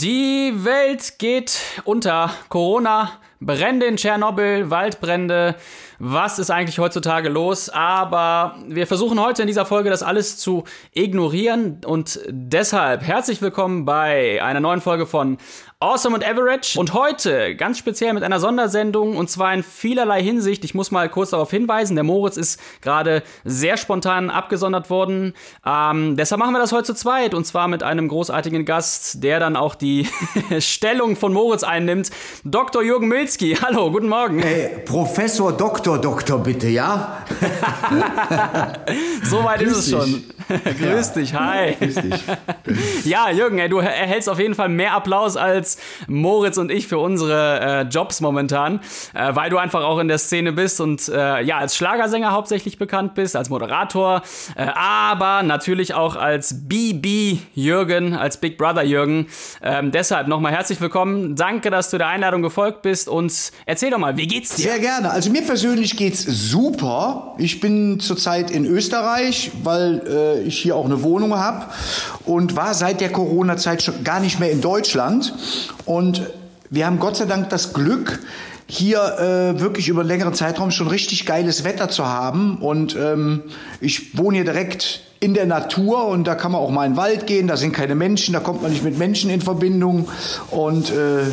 [0.00, 2.30] Die Welt geht unter.
[2.50, 5.54] Corona, Brände in Tschernobyl, Waldbrände.
[6.00, 7.68] Was ist eigentlich heutzutage los?
[7.70, 13.84] Aber wir versuchen heute in dieser Folge das alles zu ignorieren und deshalb herzlich willkommen
[13.84, 15.38] bei einer neuen Folge von
[15.80, 16.76] Awesome und Average.
[16.76, 20.64] Und heute ganz speziell mit einer Sondersendung und zwar in vielerlei Hinsicht.
[20.64, 25.34] Ich muss mal kurz darauf hinweisen, der Moritz ist gerade sehr spontan abgesondert worden.
[25.64, 29.38] Ähm, deshalb machen wir das heute zu zweit und zwar mit einem großartigen Gast, der
[29.38, 30.08] dann auch die
[30.58, 32.10] Stellung von Moritz einnimmt.
[32.42, 32.82] Dr.
[32.82, 33.54] Jürgen Milzki.
[33.60, 34.38] Hallo, guten Morgen.
[34.38, 37.26] Hey, Professor Doktor, Doktor, bitte, ja?
[39.22, 40.24] so weit ist es schon.
[40.78, 41.74] Grüß dich, hi.
[41.78, 42.14] Grüß dich.
[43.04, 46.98] ja, Jürgen, ey, du erhältst auf jeden Fall mehr Applaus als Moritz und ich für
[46.98, 48.80] unsere äh, Jobs momentan,
[49.14, 52.78] äh, weil du einfach auch in der Szene bist und äh, ja, als Schlagersänger hauptsächlich
[52.78, 54.22] bekannt bist, als Moderator,
[54.56, 59.26] äh, aber natürlich auch als BB Jürgen, als Big Brother Jürgen.
[59.62, 61.36] Ähm, deshalb nochmal herzlich willkommen.
[61.36, 64.62] Danke, dass du der Einladung gefolgt bist und erzähl doch mal, wie geht's dir?
[64.62, 65.10] Sehr gerne.
[65.10, 67.34] Also mir persönlich geht's super.
[67.38, 71.66] Ich bin zurzeit in Österreich, weil ich hier auch eine Wohnung habe
[72.24, 75.34] und war seit der Corona-Zeit schon gar nicht mehr in Deutschland.
[75.84, 76.22] Und
[76.70, 78.20] wir haben Gott sei Dank das Glück,
[78.66, 82.58] hier äh, wirklich über einen längeren Zeitraum schon richtig geiles Wetter zu haben.
[82.58, 83.42] Und ähm,
[83.80, 86.96] ich wohne hier direkt in der Natur und da kann man auch mal in den
[86.96, 90.08] Wald gehen, da sind keine Menschen, da kommt man nicht mit Menschen in Verbindung
[90.50, 91.24] und äh,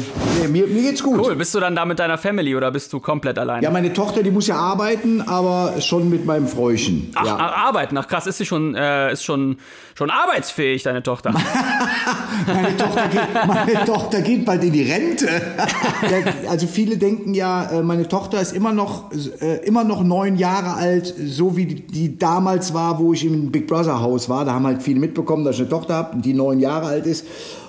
[0.42, 1.20] nee, mir, mir geht's gut.
[1.20, 3.62] Cool, bist du dann da mit deiner Family oder bist du komplett allein?
[3.62, 7.12] Ja, meine Tochter, die muss ja arbeiten, aber schon mit meinem Fräuchen.
[7.14, 7.38] Ach, ja.
[7.38, 9.58] arbeiten, ach krass, ist sie schon, äh, ist schon,
[9.94, 11.32] schon arbeitsfähig, deine Tochter?
[12.48, 15.30] meine, Tochter geht, meine Tochter geht bald in die Rente.
[16.50, 19.12] also viele denken ja, äh, meine Tochter ist immer noch,
[19.42, 23.68] äh, immer noch neun Jahre alt, so wie die damals war, wo ich im Big
[23.68, 24.46] Brother Brother Haus war.
[24.46, 27.26] Da haben halt viele mitbekommen, dass ich eine Tochter habe, die neun Jahre alt ist.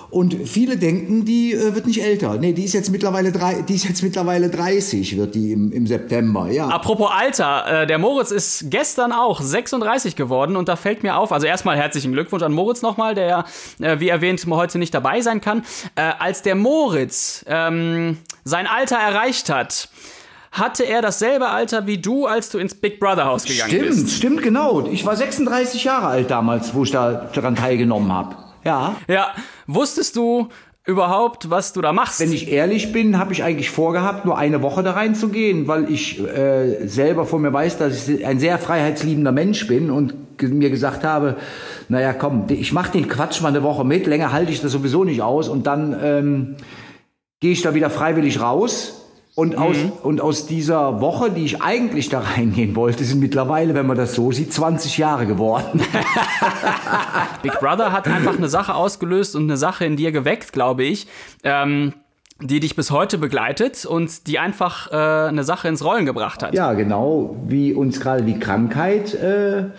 [0.09, 2.37] Und viele denken, die äh, wird nicht älter.
[2.37, 5.85] Nee, die ist jetzt mittlerweile, drei, die ist jetzt mittlerweile 30, wird die im, im
[5.85, 6.69] September, ja.
[6.69, 11.33] Apropos Alter, äh, der Moritz ist gestern auch 36 geworden und da fällt mir auf,
[11.33, 13.43] also erstmal herzlichen Glückwunsch an Moritz nochmal, der,
[13.81, 15.63] äh, wie erwähnt, heute nicht dabei sein kann.
[15.95, 19.89] Äh, als der Moritz ähm, sein Alter erreicht hat,
[20.57, 23.97] hatte er dasselbe Alter wie du, als du ins Big Brother Haus gegangen stimmt, bist.
[23.99, 24.87] Stimmt, stimmt, genau.
[24.91, 28.35] Ich war 36 Jahre alt damals, wo ich da daran teilgenommen habe.
[28.63, 28.95] Ja.
[29.07, 29.33] Ja.
[29.67, 30.49] Wusstest du
[30.85, 32.21] überhaupt, was du da machst?
[32.21, 36.19] Wenn ich ehrlich bin, habe ich eigentlich vorgehabt, nur eine Woche da reinzugehen, weil ich
[36.19, 41.03] äh, selber von mir weiß, dass ich ein sehr freiheitsliebender Mensch bin und mir gesagt
[41.03, 41.35] habe,
[41.89, 45.03] naja, komm, ich mache den Quatsch mal eine Woche mit, länger halte ich das sowieso
[45.03, 46.55] nicht aus und dann ähm,
[47.41, 49.06] gehe ich da wieder freiwillig raus
[49.37, 49.91] und aus, mhm.
[50.01, 54.15] und aus dieser Woche, die ich eigentlich da reingehen wollte, sind mittlerweile, wenn man das
[54.15, 55.79] so sieht, 20 Jahre geworden.
[57.43, 61.05] Big Brother hat einfach eine Sache ausgelöst und eine Sache in dir geweckt, glaube ich.
[61.43, 61.93] Ähm
[62.39, 64.95] die dich bis heute begleitet und die einfach äh,
[65.27, 66.53] eine Sache ins Rollen gebracht hat.
[66.53, 69.71] Ja, genau, wie uns gerade die Krankheit äh,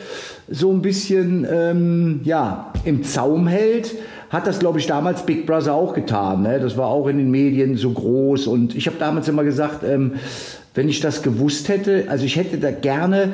[0.48, 3.94] so ein bisschen ähm, ja, im Zaum hält
[4.30, 6.42] hat das, glaube ich, damals Big Brother auch getan.
[6.42, 6.60] Ne?
[6.60, 8.46] Das war auch in den Medien so groß.
[8.46, 10.14] Und ich habe damals immer gesagt, ähm,
[10.74, 13.32] wenn ich das gewusst hätte, also ich hätte da gerne,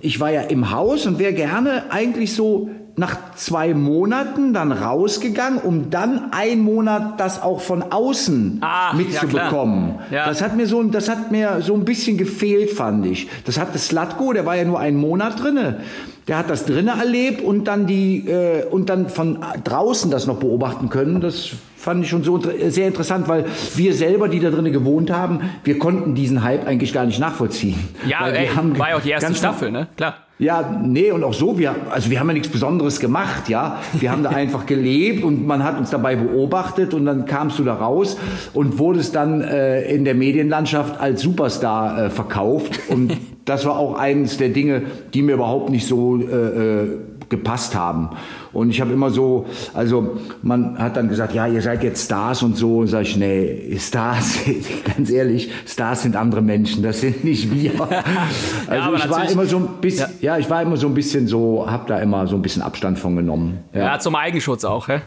[0.00, 5.60] ich war ja im Haus und wäre gerne eigentlich so nach zwei Monaten dann rausgegangen,
[5.60, 10.00] um dann einen Monat das auch von außen ah, mitzubekommen.
[10.10, 10.26] Ja, ja.
[10.26, 13.28] Das hat mir so, das hat mir so ein bisschen gefehlt, fand ich.
[13.44, 15.80] Das hatte Slatko, der war ja nur einen Monat drinne.
[16.26, 20.38] Der hat das drinnen erlebt und dann die äh, und dann von draußen das noch
[20.38, 21.20] beobachten können.
[21.20, 23.46] Das fand ich schon so sehr interessant, weil
[23.76, 27.78] wir selber, die da drinnen gewohnt haben, wir konnten diesen Hype eigentlich gar nicht nachvollziehen.
[28.06, 29.88] Ja, ey, war ja auch die erste Staffel, ne?
[29.96, 30.16] Klar.
[30.40, 33.80] Ja, nee, und auch so, wir, also wir haben ja nichts Besonderes gemacht, ja.
[33.94, 37.64] Wir haben da einfach gelebt und man hat uns dabei beobachtet und dann kamst du
[37.64, 38.16] da raus
[38.54, 42.78] und wurdest dann äh, in der Medienlandschaft als Superstar äh, verkauft.
[42.88, 46.88] Und das war auch eines der Dinge, die mir überhaupt nicht so äh, äh
[47.28, 48.10] gepasst haben.
[48.52, 52.42] Und ich habe immer so, also man hat dann gesagt, ja, ihr seid jetzt Stars
[52.42, 52.78] und so.
[52.78, 54.38] Und sag ich, nee, Stars,
[54.96, 57.72] ganz ehrlich, Stars sind andere Menschen, das sind nicht wir.
[58.66, 60.34] Also ja, ich war immer so ein bisschen, ja.
[60.34, 60.38] ja.
[60.38, 63.16] ich war immer so ein bisschen so, habe da immer so ein bisschen Abstand von
[63.16, 63.64] genommen.
[63.72, 65.00] Ja, ja zum Eigenschutz auch, hä?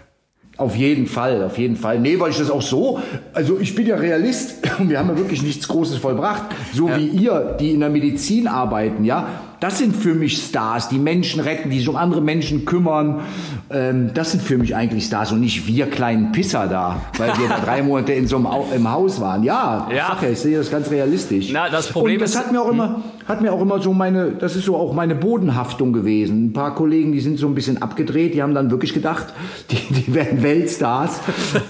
[0.58, 2.00] Auf jeden Fall, auf jeden Fall.
[2.00, 3.00] Nee, weil ich das auch so,
[3.34, 6.44] also ich bin ja Realist und wir haben ja wirklich nichts Großes vollbracht.
[6.74, 6.98] So ja.
[6.98, 9.28] wie ihr, die in der Medizin arbeiten, ja,
[9.60, 13.22] Das sind für mich Stars, die Menschen retten, die sich um andere Menschen kümmern.
[13.70, 17.48] Ähm, das sind für mich eigentlich Stars und nicht wir kleinen Pisser da, weil wir
[17.48, 19.44] da drei Monate in so einem Au im Haus waren.
[19.44, 20.18] Ja, Ja.
[20.22, 21.50] Ja, ich sehe das ganz realistisch.
[21.52, 23.94] Na, das Problem und das ist- hat mir auch immer, hat mir auch immer so
[23.94, 26.48] meine, das ist so auch meine Bodenhaftung gewesen.
[26.48, 29.28] Ein paar Kollegen, die sind so ein bisschen abgedreht, die haben dann wirklich gedacht,
[29.72, 31.22] die, die werden Weltstars.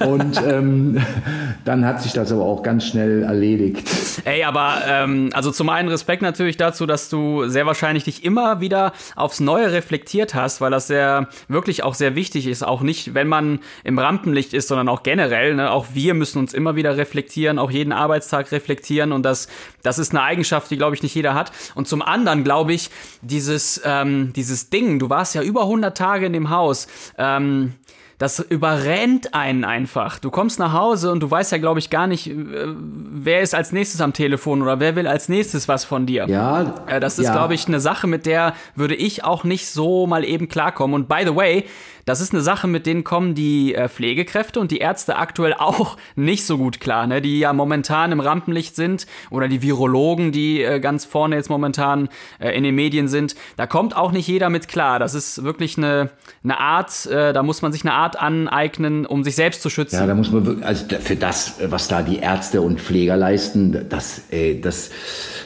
[0.06, 0.98] und ähm,
[1.66, 3.90] dann hat sich das aber auch ganz schnell erledigt.
[4.26, 8.62] Ey, aber ähm, also zum einen Respekt natürlich dazu, dass du sehr wahrscheinlich dich immer
[8.62, 12.64] wieder aufs Neue reflektiert hast, weil das sehr wirklich auch sehr wichtig ist.
[12.64, 15.56] Auch nicht, wenn man im Rampenlicht ist, sondern auch generell.
[15.56, 15.72] Ne?
[15.72, 19.48] Auch wir müssen uns immer wieder reflektieren, auch jeden Arbeitstag reflektieren und das,
[19.84, 21.52] das ist eine Eigenschaft, die glaube ich nicht jeder hat.
[21.76, 22.90] Und zum anderen glaube ich,
[23.22, 26.88] dieses, ähm, dieses Ding, du warst ja über 100 Tage in dem Haus.
[27.18, 27.74] Ähm,
[28.18, 30.20] das überrennt einen einfach.
[30.20, 33.56] Du kommst nach Hause und du weißt ja, glaube ich, gar nicht, äh, wer ist
[33.56, 36.28] als nächstes am Telefon oder wer will als nächstes was von dir.
[36.30, 37.32] Ja, Äh, Das ist, ja.
[37.34, 40.94] glaube ich, eine Sache, mit der würde ich auch nicht so mal eben klarkommen.
[40.94, 41.66] Und by the way,
[42.06, 45.98] das ist eine Sache, mit denen kommen die äh, Pflegekräfte und die Ärzte aktuell auch
[46.16, 47.22] nicht so gut klar, ne?
[47.22, 52.10] die ja momentan im Rampenlicht sind oder die Virologen, die äh, ganz vorne jetzt momentan
[52.40, 53.36] äh, in den Medien sind.
[53.58, 55.00] Da kommt auch nicht jeder mit klar.
[55.00, 56.10] Das ist wirklich eine,
[56.44, 59.96] eine Art, da muss man sich eine Art aneignen, um sich selbst zu schützen.
[59.96, 63.86] Ja, da muss man wirklich, also für das, was da die Ärzte und Pfleger leisten,
[63.90, 64.24] das,
[64.62, 64.92] das,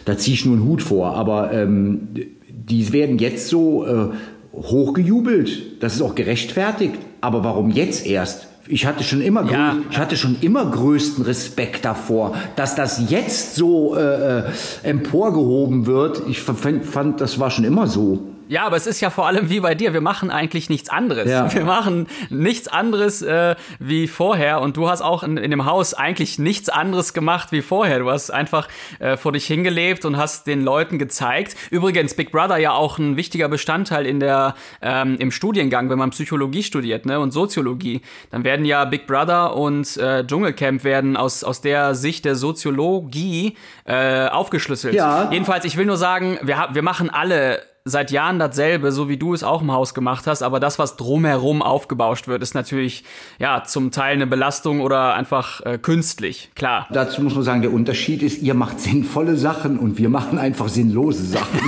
[0.05, 1.15] da ziehe ich nur einen Hut vor.
[1.15, 2.07] Aber ähm,
[2.47, 4.09] die werden jetzt so äh,
[4.55, 5.83] hochgejubelt.
[5.83, 6.95] Das ist auch gerechtfertigt.
[7.21, 8.47] Aber warum jetzt erst?
[8.67, 9.77] Ich hatte schon immer, Ja.
[9.91, 14.43] ich hatte schon immer größten Respekt davor, dass das jetzt so äh, äh,
[14.83, 16.23] emporgehoben wird.
[16.27, 18.19] Ich fand, das war schon immer so.
[18.47, 19.93] Ja, aber es ist ja vor allem wie bei dir.
[19.93, 21.29] Wir machen eigentlich nichts anderes.
[21.29, 21.51] Ja.
[21.53, 24.61] Wir machen nichts anderes äh, wie vorher.
[24.61, 27.99] Und du hast auch in, in dem Haus eigentlich nichts anderes gemacht wie vorher.
[27.99, 28.67] Du hast einfach
[28.99, 31.55] äh, vor dich hingelebt und hast den Leuten gezeigt.
[31.71, 36.11] Übrigens, Big Brother ja auch ein wichtiger Bestandteil in der ähm, im Studiengang, wenn man
[36.11, 38.01] Psychologie studiert ne, und Soziologie.
[38.31, 43.57] Dann werden ja Big Brother und äh, Dschungelcamp werden aus, aus der Sicht der Soziologie
[43.85, 44.93] äh, aufgeschlüsselt.
[44.93, 45.29] Ja.
[45.31, 49.35] Jedenfalls, ich will nur sagen, wir, wir machen alle seit Jahren dasselbe, so wie du
[49.35, 53.03] es auch im Haus gemacht hast, aber das, was drumherum aufgebauscht wird, ist natürlich
[53.37, 56.87] ja zum Teil eine Belastung oder einfach äh, künstlich, klar.
[56.91, 60.67] Dazu muss man sagen, der Unterschied ist, ihr macht sinnvolle Sachen und wir machen einfach
[60.67, 61.59] sinnlose Sachen.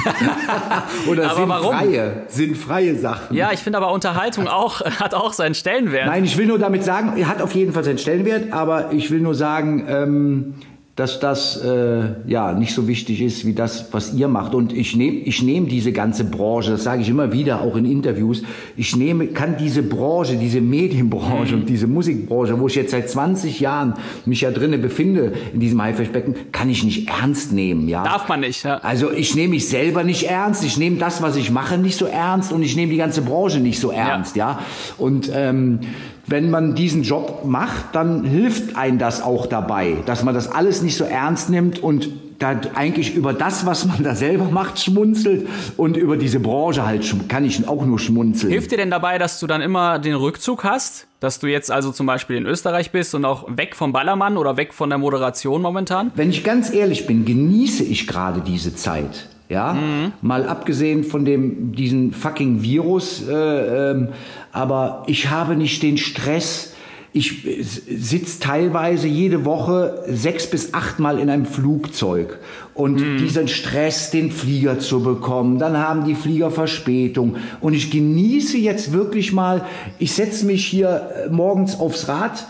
[1.07, 1.77] Oder Aber warum?
[1.77, 3.35] sinnfreie, sinnfreie Sachen.
[3.35, 6.07] Ja, ich finde aber Unterhaltung auch hat auch seinen Stellenwert.
[6.07, 9.11] Nein, ich will nur damit sagen, er hat auf jeden Fall seinen Stellenwert, aber ich
[9.11, 10.55] will nur sagen, ähm,
[10.97, 14.55] dass das äh, ja nicht so wichtig ist wie das, was ihr macht.
[14.55, 17.85] Und ich nehme ich nehm diese ganze Branche, das sage ich immer wieder, auch in
[17.85, 18.41] Interviews,
[18.75, 23.59] ich nehme, kann diese Branche, diese Medienbranche und diese Musikbranche, wo ich jetzt seit 20
[23.59, 23.93] Jahren
[24.25, 27.87] mich ja drinnen befinde, in diesem Haifischbecken, kann ich nicht ernst nehmen.
[27.87, 28.03] Ja?
[28.03, 28.63] Darf man nicht.
[28.63, 28.79] Ja.
[28.79, 32.07] Also ich nehme mich selber nicht ernst, ich nehme das, was ich mache, nicht so
[32.07, 34.61] ernst und ich nehme die ganze Branche nicht so ernst, ja.
[34.97, 35.79] Und ähm,
[36.27, 40.81] wenn man diesen Job macht, dann hilft einem das auch dabei, dass man das alles
[40.81, 42.09] nicht so ernst nimmt und
[42.39, 47.03] da eigentlich über das, was man da selber macht, schmunzelt und über diese Branche halt
[47.29, 48.51] kann ich auch nur schmunzeln.
[48.51, 51.07] Hilft dir denn dabei, dass du dann immer den Rückzug hast?
[51.19, 54.55] Dass du jetzt also zum Beispiel in Österreich bist und auch weg vom Ballermann oder
[54.55, 56.11] weg von der Moderation momentan?
[56.13, 59.29] Wenn ich ganz ehrlich bin, genieße ich gerade diese Zeit.
[59.49, 59.77] Ja,
[60.21, 64.09] mal abgesehen von dem diesen fucking Virus, äh, ähm,
[64.51, 66.73] aber ich habe nicht den Stress.
[67.13, 72.39] Ich äh, sitze teilweise jede Woche sechs bis achtmal in einem Flugzeug
[72.73, 78.57] und diesen Stress, den Flieger zu bekommen, dann haben die Flieger Verspätung und ich genieße
[78.57, 79.63] jetzt wirklich mal.
[79.97, 82.47] Ich setze mich hier äh, morgens aufs Rad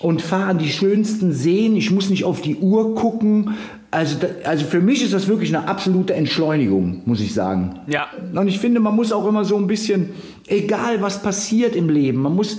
[0.00, 1.76] und fahre an die schönsten Seen.
[1.76, 3.54] Ich muss nicht auf die Uhr gucken.
[3.96, 7.80] Also, also für mich ist das wirklich eine absolute Entschleunigung, muss ich sagen.
[7.86, 8.08] Ja.
[8.34, 10.10] Und ich finde, man muss auch immer so ein bisschen,
[10.46, 12.58] egal was passiert im Leben, man muss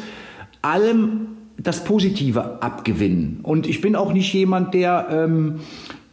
[0.64, 1.28] allem
[1.60, 3.42] das Positive abgewinnen.
[3.44, 5.60] Und ich bin auch nicht jemand, der ähm,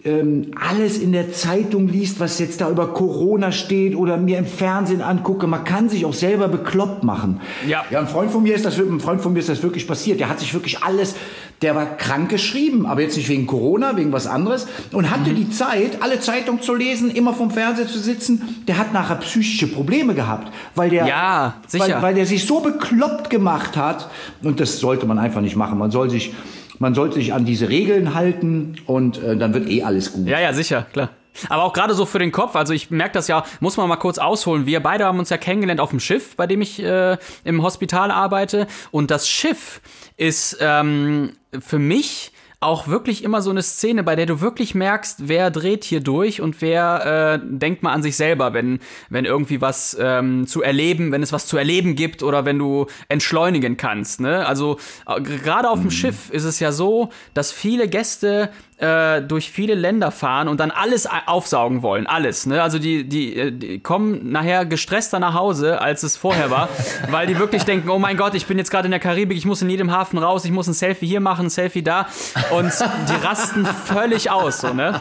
[0.04, 4.44] ähm, alles in der Zeitung liest, was jetzt da über Corona steht oder mir im
[4.46, 5.46] Fernsehen angucke.
[5.46, 7.40] Man kann sich auch selber bekloppt machen.
[7.66, 7.84] Ja.
[7.90, 10.20] Ja, ein Freund von mir ist das, ein Freund von mir ist das wirklich passiert.
[10.20, 11.14] Der hat sich wirklich alles,
[11.62, 15.36] der war krank geschrieben, aber jetzt nicht wegen Corona, wegen was anderes und hatte Mhm.
[15.36, 18.62] die Zeit, alle Zeitungen zu lesen, immer vom Fernseher zu sitzen.
[18.68, 21.86] Der hat nachher psychische Probleme gehabt, weil der, Ja, sicher.
[21.96, 24.10] Weil, weil der sich so bekloppt gemacht hat
[24.42, 25.78] und das sollte man einfach nicht machen.
[25.78, 26.34] Man soll sich,
[26.78, 30.26] man sollte sich an diese Regeln halten und äh, dann wird eh alles gut.
[30.26, 31.10] Ja, ja, sicher, klar.
[31.48, 33.96] Aber auch gerade so für den Kopf, also ich merke das ja, muss man mal
[33.96, 34.66] kurz ausholen.
[34.66, 38.10] Wir beide haben uns ja kennengelernt auf dem Schiff, bei dem ich äh, im Hospital
[38.10, 38.66] arbeite.
[38.92, 39.80] Und das Schiff
[40.16, 42.32] ist ähm, für mich
[42.64, 46.40] auch wirklich immer so eine Szene, bei der du wirklich merkst, wer dreht hier durch
[46.40, 48.80] und wer äh, denkt mal an sich selber, wenn,
[49.10, 52.86] wenn irgendwie was ähm, zu erleben, wenn es was zu erleben gibt oder wenn du
[53.08, 54.20] entschleunigen kannst.
[54.20, 54.46] Ne?
[54.46, 55.90] Also äh, gerade auf dem mhm.
[55.92, 60.70] Schiff ist es ja so, dass viele Gäste äh, durch viele Länder fahren und dann
[60.70, 62.46] alles aufsaugen wollen, alles.
[62.46, 62.62] Ne?
[62.62, 66.68] Also die, die, äh, die kommen nachher gestresster nach Hause, als es vorher war,
[67.10, 69.46] weil die wirklich denken, oh mein Gott, ich bin jetzt gerade in der Karibik, ich
[69.46, 72.06] muss in jedem Hafen raus, ich muss ein Selfie hier machen, ein Selfie da
[72.50, 72.72] und
[73.08, 75.00] die rasten völlig aus, so, ne?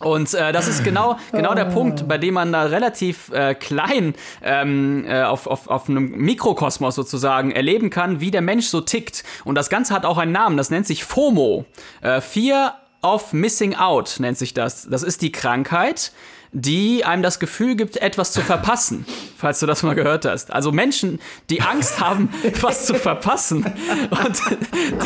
[0.00, 4.14] Und äh, das ist genau, genau der Punkt, bei dem man da relativ äh, klein
[4.42, 9.24] ähm, äh, auf, auf, auf einem Mikrokosmos sozusagen erleben kann, wie der Mensch so tickt.
[9.44, 11.64] Und das Ganze hat auch einen Namen, das nennt sich FOMO.
[12.02, 14.88] Äh, Fear of Missing Out nennt sich das.
[14.90, 16.10] Das ist die Krankheit,
[16.52, 19.06] die einem das Gefühl gibt, etwas zu verpassen,
[19.44, 20.50] falls du das mal gehört hast.
[20.50, 21.20] Also Menschen,
[21.50, 22.30] die Angst haben,
[22.62, 23.66] was zu verpassen.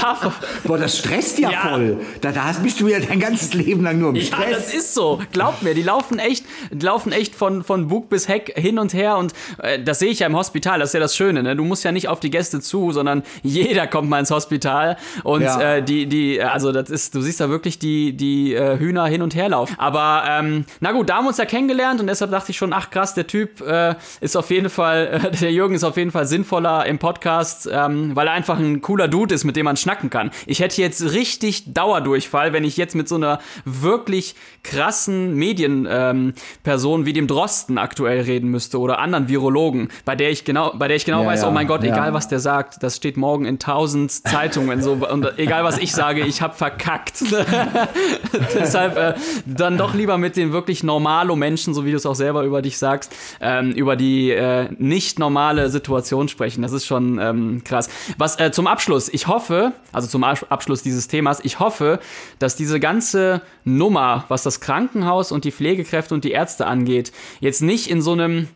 [0.01, 1.69] Davon, Boah, das stresst ja, ja.
[1.69, 1.97] voll.
[2.21, 4.45] Da, da bist du ja dein ganzes Leben lang nur im Stress.
[4.49, 5.21] Ja, das ist so.
[5.33, 9.17] Glaub mir, die laufen echt, laufen echt von, von Bug bis Heck hin und her.
[9.17, 10.79] Und äh, das sehe ich ja im Hospital.
[10.79, 11.43] Das ist ja das Schöne.
[11.43, 11.57] Ne?
[11.57, 14.99] Du musst ja nicht auf die Gäste zu, sondern jeder kommt mal ins Hospital.
[15.25, 15.79] Und ja.
[15.79, 19.21] äh, die, die, also das ist, du siehst da wirklich die, die äh, Hühner hin
[19.21, 19.75] und her laufen.
[19.79, 22.73] Aber ähm, na gut, da haben wir uns ja kennengelernt und deshalb dachte ich schon,
[22.73, 23.97] ach krass, der Typ äh,
[24.29, 28.27] ist auf jeden Fall, der Jürgen ist auf jeden Fall sinnvoller im Podcast, ähm, weil
[28.27, 30.31] er einfach ein cooler Dude ist, mit dem man schnacken kann.
[30.45, 37.07] Ich hätte jetzt richtig Dauerdurchfall, wenn ich jetzt mit so einer wirklich krassen Medienperson ähm,
[37.07, 40.99] wie dem Drosten aktuell reden müsste oder anderen Virologen, bei der ich genau, bei der
[40.99, 41.93] ich genau ja, weiß, ja, oh mein Gott, ja.
[41.93, 45.93] egal was der sagt, das steht morgen in tausend Zeitungen so und egal was ich
[45.93, 47.25] sage, ich habe verkackt.
[48.55, 49.15] Deshalb äh,
[49.47, 52.61] dann doch lieber mit den wirklich normalo Menschen, so wie du es auch selber über
[52.61, 56.63] dich sagst, ähm, über die äh, nicht normale Situation sprechen.
[56.63, 57.89] Das ist schon ähm, krass.
[58.19, 62.01] Was äh, zum Abschluss, ich hoffe, also zum Abschluss dieses Themas, ich hoffe,
[62.39, 67.63] dass diese ganze Nummer, was das Krankenhaus und die Pflegekräfte und die Ärzte angeht, jetzt
[67.63, 68.49] nicht in so einem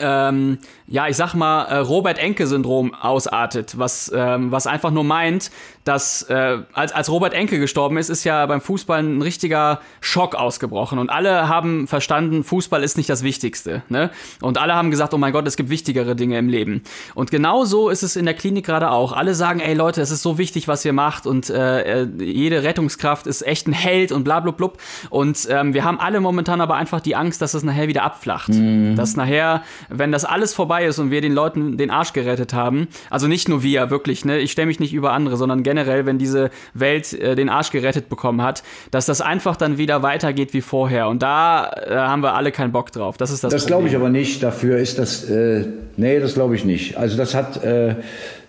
[0.00, 5.50] ähm, ja, ich sag mal, äh, Robert-Enke-Syndrom ausartet, was, ähm, was einfach nur meint,
[5.88, 10.34] dass äh, als, als Robert Enke gestorben ist, ist ja beim Fußball ein richtiger Schock
[10.34, 10.98] ausgebrochen.
[10.98, 13.82] Und alle haben verstanden, Fußball ist nicht das Wichtigste.
[13.88, 14.10] Ne?
[14.42, 16.82] Und alle haben gesagt, oh mein Gott, es gibt wichtigere Dinge im Leben.
[17.14, 19.12] Und genau so ist es in der Klinik gerade auch.
[19.12, 22.62] Alle sagen, ey Leute, es ist so wichtig, was ihr macht und äh, äh jede
[22.62, 24.70] Rettungskraft ist echt ein Held und bla bla bla.
[25.08, 28.50] Und ähm, wir haben alle momentan aber einfach die Angst, dass es nachher wieder abflacht.
[28.50, 28.94] Mhm.
[28.94, 32.88] Dass nachher, wenn das alles vorbei ist und wir den Leuten den Arsch gerettet haben,
[33.08, 34.38] also nicht nur wir, wirklich, ne?
[34.38, 37.70] ich stelle mich nicht über andere, sondern generell generell, wenn diese Welt äh, den Arsch
[37.70, 41.08] gerettet bekommen hat, dass das einfach dann wieder weitergeht wie vorher.
[41.08, 43.16] Und da äh, haben wir alle keinen Bock drauf.
[43.16, 43.52] Das ist das.
[43.52, 44.42] Das glaube ich aber nicht.
[44.42, 45.24] Dafür ist das.
[45.24, 45.66] Äh,
[45.96, 46.96] nee, das glaube ich nicht.
[46.96, 47.96] Also das hat äh,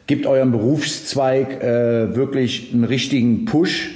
[0.08, 3.92] gibt eurem Berufszweig äh, wirklich einen richtigen Push.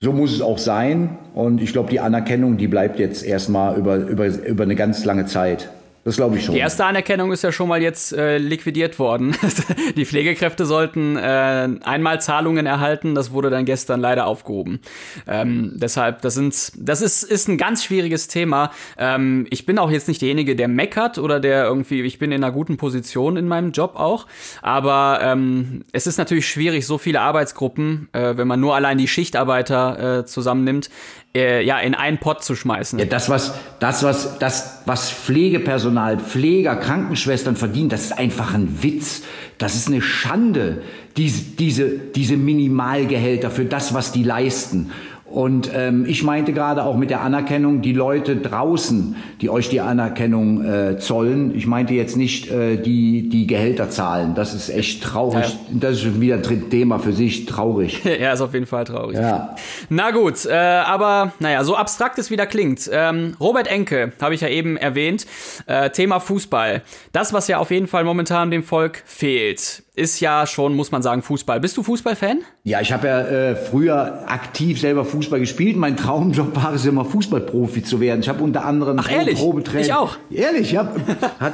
[0.00, 1.18] So muss es auch sein.
[1.34, 5.26] Und ich glaube, die Anerkennung, die bleibt jetzt erstmal über, über, über eine ganz lange
[5.26, 5.70] Zeit.
[6.04, 6.54] Das glaube ich schon.
[6.54, 9.36] Die erste Anerkennung ist ja schon mal jetzt äh, liquidiert worden.
[9.96, 13.14] die Pflegekräfte sollten äh, einmal Zahlungen erhalten.
[13.14, 14.80] Das wurde dann gestern leider aufgehoben.
[15.28, 18.72] Ähm, deshalb, das, sind, das ist, ist ein ganz schwieriges Thema.
[18.98, 22.42] Ähm, ich bin auch jetzt nicht derjenige, der meckert oder der irgendwie, ich bin in
[22.42, 24.26] einer guten Position in meinem Job auch.
[24.60, 29.06] Aber ähm, es ist natürlich schwierig, so viele Arbeitsgruppen, äh, wenn man nur allein die
[29.06, 30.90] Schichtarbeiter äh, zusammennimmt,
[31.34, 32.98] äh, ja, in einen Pott zu schmeißen.
[32.98, 38.82] Ja, das, was, das, was, das, was Pflegepersonal, Pfleger, Krankenschwestern verdienen, das ist einfach ein
[38.82, 39.22] Witz.
[39.58, 40.82] Das ist eine Schande,
[41.16, 44.90] diese, diese, diese Minimalgehälter für das, was die leisten.
[45.32, 49.80] Und ähm, ich meinte gerade auch mit der Anerkennung, die Leute draußen, die euch die
[49.80, 51.56] Anerkennung äh, zollen.
[51.56, 54.34] Ich meinte jetzt nicht äh, die, die Gehälter zahlen.
[54.34, 55.46] Das ist echt traurig.
[55.46, 55.78] Ja.
[55.80, 57.46] Das ist wieder ein Thema für sich.
[57.46, 58.04] Traurig.
[58.20, 59.16] ja, ist auf jeden Fall traurig.
[59.16, 59.56] Ja.
[59.88, 62.90] Na gut, äh, aber naja, so abstrakt es wieder klingt.
[62.92, 65.26] Ähm, Robert Enke, habe ich ja eben erwähnt.
[65.66, 66.82] Äh, Thema Fußball.
[67.12, 71.02] Das, was ja auf jeden Fall momentan dem Volk fehlt ist ja schon, muss man
[71.02, 71.60] sagen, Fußball.
[71.60, 72.40] Bist du Fußballfan?
[72.64, 75.76] Ja, ich habe ja äh, früher aktiv selber Fußball gespielt.
[75.76, 78.20] Mein Traumjob war es immer, Fußballprofi zu werden.
[78.20, 79.38] Ich habe unter anderem Ach, ehrlich?
[79.38, 79.86] Probetraining.
[79.86, 80.16] Ich auch.
[80.30, 81.00] Ehrlich, ich habe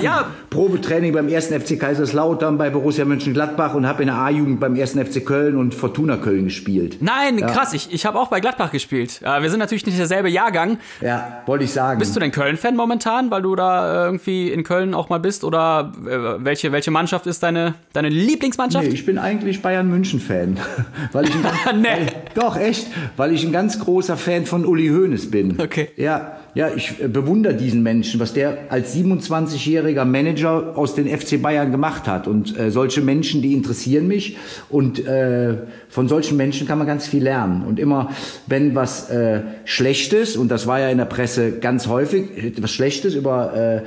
[0.00, 0.26] ja.
[0.50, 1.46] Probetraining beim 1.
[1.46, 4.92] FC Kaiserslautern, bei Borussia Mönchengladbach und habe in der A-Jugend beim 1.
[4.92, 6.98] FC Köln und Fortuna Köln gespielt.
[7.00, 7.46] Nein, ja.
[7.46, 7.72] krass.
[7.72, 9.20] Ich, ich habe auch bei Gladbach gespielt.
[9.20, 10.78] Wir sind natürlich nicht derselbe Jahrgang.
[11.00, 11.98] Ja, wollte ich sagen.
[11.98, 15.44] Bist du denn Köln-Fan momentan, weil du da irgendwie in Köln auch mal bist?
[15.44, 18.86] Oder äh, welche, welche Mannschaft ist deine, deine Lieblingsmannschaft?
[18.86, 20.56] Nee, ich bin eigentlich Bayern München Fan,
[21.12, 21.88] weil ich ein ganz, nee.
[21.88, 25.58] weil, doch echt, weil ich ein ganz großer Fan von Uli Hoeneß bin.
[25.58, 25.88] Okay.
[25.96, 31.42] Ja, ja, ich äh, bewundere diesen Menschen, was der als 27-jähriger Manager aus den FC
[31.42, 32.28] Bayern gemacht hat.
[32.28, 34.36] Und äh, solche Menschen, die interessieren mich.
[34.68, 35.56] Und äh,
[35.88, 37.64] von solchen Menschen kann man ganz viel lernen.
[37.66, 38.10] Und immer,
[38.46, 43.16] wenn was äh, Schlechtes, und das war ja in der Presse ganz häufig, was Schlechtes
[43.16, 43.82] über äh,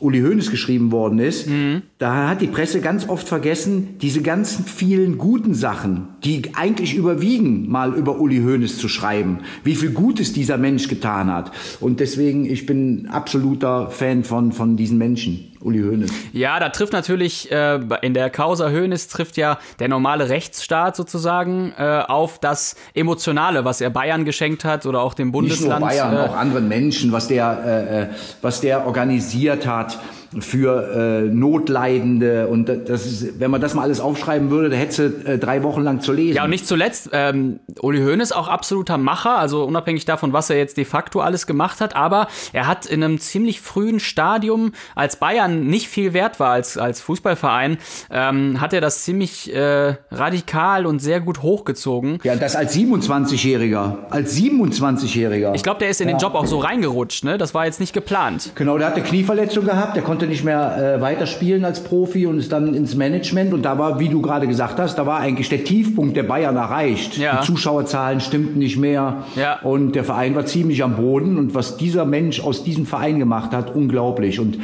[0.00, 1.82] Uli Hoeneß geschrieben worden ist, mhm.
[1.98, 7.68] da hat die Presse ganz oft vergessen, diese ganzen vielen guten Sachen, die eigentlich überwiegen,
[7.68, 11.52] mal über Uli Hoeneß zu schreiben, wie viel Gutes dieser Mensch getan hat.
[11.80, 15.49] Und deswegen, ich bin absoluter Fan von, von diesen Menschen.
[15.60, 16.10] Uli Hoeneß.
[16.32, 21.72] Ja, da trifft natürlich äh, in der Causa Hoeneß trifft ja der normale Rechtsstaat sozusagen
[21.76, 25.70] äh, auf das Emotionale, was er Bayern geschenkt hat oder auch dem Bundesland.
[25.70, 28.06] Nicht nur Bayern, äh, auch anderen Menschen, was der, äh, äh
[28.42, 29.98] was der organisiert hat
[30.38, 35.12] für äh, Notleidende und das ist, wenn man das mal alles aufschreiben würde, da hätte
[35.24, 36.36] äh, drei Wochen lang zu lesen.
[36.36, 40.56] Ja, und nicht zuletzt, ähm, Uli Hoeneß auch absoluter Macher, also unabhängig davon, was er
[40.56, 45.16] jetzt de facto alles gemacht hat, aber er hat in einem ziemlich frühen Stadium, als
[45.16, 47.78] Bayern nicht viel wert war als, als Fußballverein,
[48.10, 52.18] ähm, hat er das ziemlich äh, radikal und sehr gut hochgezogen.
[52.22, 55.54] Ja, das als 27-Jähriger, als 27-Jähriger.
[55.54, 56.14] Ich glaube, der ist in ja.
[56.14, 57.38] den Job auch so reingerutscht, ne?
[57.38, 58.52] Das war jetzt nicht geplant.
[58.54, 62.38] Genau, der hatte Knieverletzung gehabt, der konnte konnte nicht mehr äh, weiterspielen als Profi und
[62.38, 63.54] ist dann ins Management.
[63.54, 66.56] Und da war, wie du gerade gesagt hast, da war eigentlich der Tiefpunkt der Bayern
[66.56, 67.16] erreicht.
[67.16, 67.40] Ja.
[67.40, 69.24] Die Zuschauerzahlen stimmten nicht mehr.
[69.34, 69.60] Ja.
[69.60, 71.38] Und der Verein war ziemlich am Boden.
[71.38, 74.38] Und was dieser Mensch aus diesem Verein gemacht hat, unglaublich.
[74.40, 74.58] Und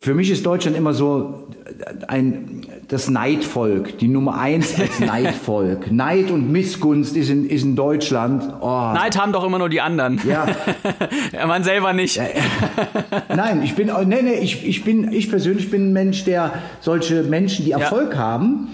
[0.00, 1.46] für mich ist Deutschland immer so
[2.08, 5.92] ein, das Neidvolk, die Nummer eins als Neidvolk.
[5.92, 8.42] Neid und Missgunst ist in, ist in Deutschland.
[8.60, 8.92] Oh.
[8.94, 10.18] Neid haben doch immer nur die anderen.
[10.26, 10.46] Ja.
[11.46, 12.18] Man selber nicht.
[13.28, 17.22] Nein, ich bin, nee, nee, ich, ich bin, ich persönlich bin ein Mensch, der solche
[17.24, 18.18] Menschen, die Erfolg ja.
[18.18, 18.68] haben,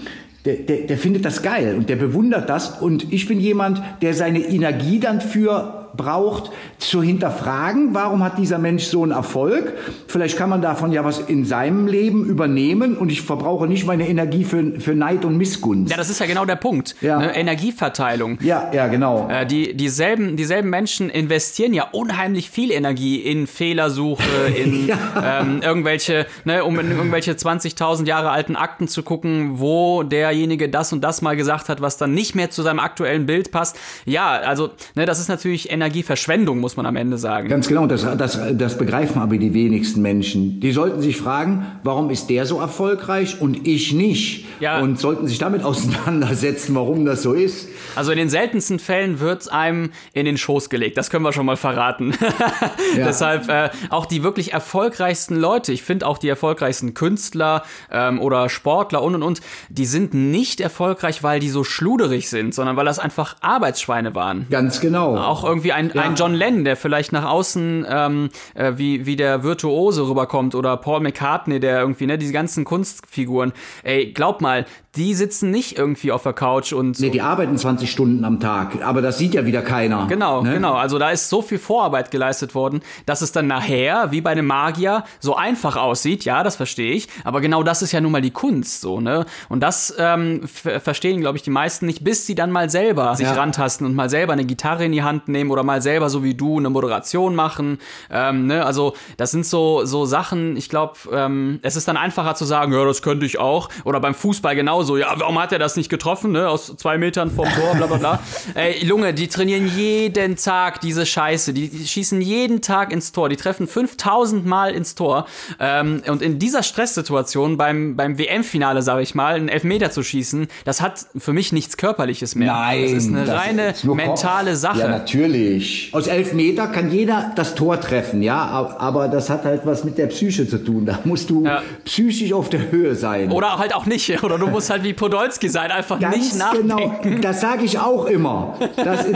[0.45, 2.81] der, der, der findet das geil und der bewundert das.
[2.81, 8.59] Und ich bin jemand, der seine Energie dann für braucht, zu hinterfragen, warum hat dieser
[8.59, 9.73] Mensch so einen Erfolg?
[10.09, 14.09] Vielleicht kann man davon ja was in seinem Leben übernehmen und ich verbrauche nicht meine
[14.09, 15.91] Energie für, für Neid und Missgunst.
[15.91, 16.97] Ja, das ist ja genau der Punkt.
[17.01, 17.19] Ja.
[17.19, 17.35] Ne?
[17.37, 18.39] Energieverteilung.
[18.43, 19.29] Ja, ja, genau.
[19.29, 24.23] Äh, die, dieselben, dieselben Menschen investieren ja unheimlich viel Energie in Fehlersuche,
[24.57, 25.41] in ja.
[25.41, 30.93] ähm, irgendwelche, ne, um in irgendwelche 20.000 Jahre alten Akten zu gucken, wo derjenige das
[30.93, 33.77] und das mal gesagt hat, was dann nicht mehr zu seinem aktuellen Bild passt.
[34.05, 37.49] Ja, also, ne, das ist natürlich Energie Energieverschwendung, muss man am Ende sagen.
[37.49, 40.61] Ganz genau, das, das, das begreifen aber die wenigsten Menschen.
[40.61, 44.47] Die sollten sich fragen, warum ist der so erfolgreich und ich nicht?
[44.61, 44.81] Ja.
[44.81, 47.69] Und sollten sich damit auseinandersetzen, warum das so ist.
[47.97, 50.97] Also in den seltensten Fällen wird einem in den Schoß gelegt.
[50.97, 52.15] Das können wir schon mal verraten.
[52.97, 53.05] ja.
[53.05, 58.49] Deshalb äh, auch die wirklich erfolgreichsten Leute, ich finde auch die erfolgreichsten Künstler ähm, oder
[58.49, 62.85] Sportler und und und, die sind nicht erfolgreich, weil die so schluderig sind, sondern weil
[62.85, 64.47] das einfach Arbeitsschweine waren.
[64.51, 65.17] Ganz genau.
[65.17, 66.03] Auch irgendwie ein, ja.
[66.03, 70.77] ein John Lennon, der vielleicht nach außen ähm, äh, wie, wie der Virtuose rüberkommt oder
[70.77, 73.53] Paul McCartney, der irgendwie, ne, diese ganzen Kunstfiguren.
[73.83, 74.67] Ey, glaub mal,
[74.97, 76.99] die sitzen nicht irgendwie auf der Couch und.
[77.01, 80.07] Nee, die arbeiten 20 Stunden am Tag, aber das sieht ja wieder keiner.
[80.07, 80.55] Genau, ne?
[80.55, 80.75] genau.
[80.75, 84.47] Also da ist so viel Vorarbeit geleistet worden, dass es dann nachher, wie bei einem
[84.47, 86.25] Magier, so einfach aussieht.
[86.25, 87.09] Ja, das verstehe ich.
[87.25, 89.27] Aber genau das ist ja nun mal die Kunst, so, ne?
[89.49, 93.27] Und das ähm, verstehen, glaube ich, die meisten nicht, bis sie dann mal selber sich
[93.27, 93.35] ja.
[93.35, 96.35] rantasten und mal selber eine Gitarre in die Hand nehmen oder mal selber, so wie
[96.35, 97.79] du, eine Moderation machen.
[98.11, 98.65] Ähm, ne?
[98.65, 102.73] Also, das sind so, so Sachen, ich glaube, ähm, es ist dann einfacher zu sagen,
[102.73, 103.69] ja, das könnte ich auch.
[103.85, 106.49] Oder beim Fußball genauso so, ja, warum hat er das nicht getroffen, ne?
[106.49, 108.21] Aus zwei Metern vom Tor, bla bla bla.
[108.55, 111.53] Ey, Junge, die trainieren jeden Tag diese Scheiße.
[111.53, 113.29] Die, die schießen jeden Tag ins Tor.
[113.29, 115.27] Die treffen 5000 Mal ins Tor.
[115.59, 120.49] Ähm, und in dieser Stresssituation beim, beim WM-Finale, sage ich mal, einen Elfmeter zu schießen,
[120.65, 122.53] das hat für mich nichts Körperliches mehr.
[122.53, 122.83] Nein.
[122.83, 124.61] Das ist eine reine ist mentale Kopf.
[124.61, 124.81] Sache.
[124.81, 125.91] Ja, natürlich.
[125.93, 128.43] Aus Elfmeter kann jeder das Tor treffen, ja,
[128.79, 130.87] aber das hat halt was mit der Psyche zu tun.
[130.87, 131.63] Da musst du ja.
[131.85, 133.31] psychisch auf der Höhe sein.
[133.31, 134.23] Oder halt auch nicht.
[134.23, 136.77] Oder du musst halt wie Podolski sein, einfach Ganz nicht genau.
[136.77, 137.03] nachdenken.
[137.03, 138.59] Genau, das sage ich auch immer.
[138.77, 139.07] Das,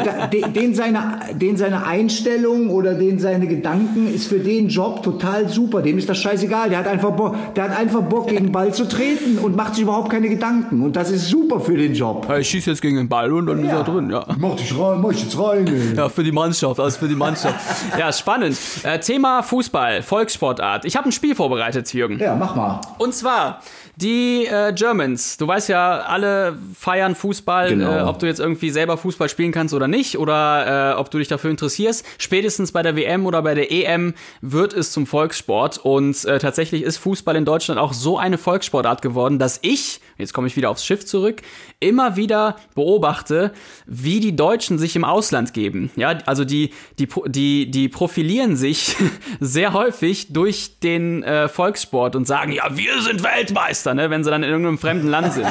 [0.54, 5.82] den, seine, den seine Einstellung oder den seine Gedanken ist für den Job total super.
[5.82, 6.70] Dem ist das scheißegal.
[6.70, 9.74] Der hat einfach Bock, der hat einfach Bock gegen den Ball zu treten und macht
[9.74, 10.82] sich überhaupt keine Gedanken.
[10.82, 12.26] Und das ist super für den Job.
[12.28, 13.80] Ja, ich schieße jetzt gegen den Ball und dann ja.
[13.80, 14.10] ist er drin.
[14.10, 14.24] Ja.
[14.38, 15.66] Mach dich rein, mach ich jetzt rein.
[15.66, 15.96] Ey.
[15.96, 17.56] Ja, für die Mannschaft, alles für die Mannschaft.
[17.98, 18.56] ja, spannend.
[18.82, 20.84] Äh, Thema Fußball, Volkssportart.
[20.84, 22.18] Ich habe ein Spiel vorbereitet, Jürgen.
[22.18, 22.80] Ja, mach mal.
[22.98, 23.60] Und zwar
[24.00, 27.98] Die äh, Germans, du weißt ja, alle feiern Fußball, Genau.
[27.98, 31.18] äh, ob du jetzt irgendwie selber Fußball spielen kannst oder nicht, oder äh, ob du
[31.18, 32.06] dich dafür interessierst.
[32.16, 35.78] Spätestens bei der WM oder bei der EM wird es zum Volkssport.
[35.78, 40.32] Und äh, tatsächlich ist Fußball in Deutschland auch so eine Volkssportart geworden, dass ich, jetzt
[40.32, 41.42] komme ich wieder aufs Schiff zurück,
[41.80, 43.52] immer wieder beobachte,
[43.86, 45.90] wie die Deutschen sich im Ausland geben.
[45.96, 48.94] Ja, also die, die, die, die profilieren sich
[49.40, 54.30] sehr häufig durch den äh, Volkssport und sagen, ja, wir sind Weltmeister, ne, wenn sie
[54.30, 55.46] dann in irgendeinem fremden Land sind.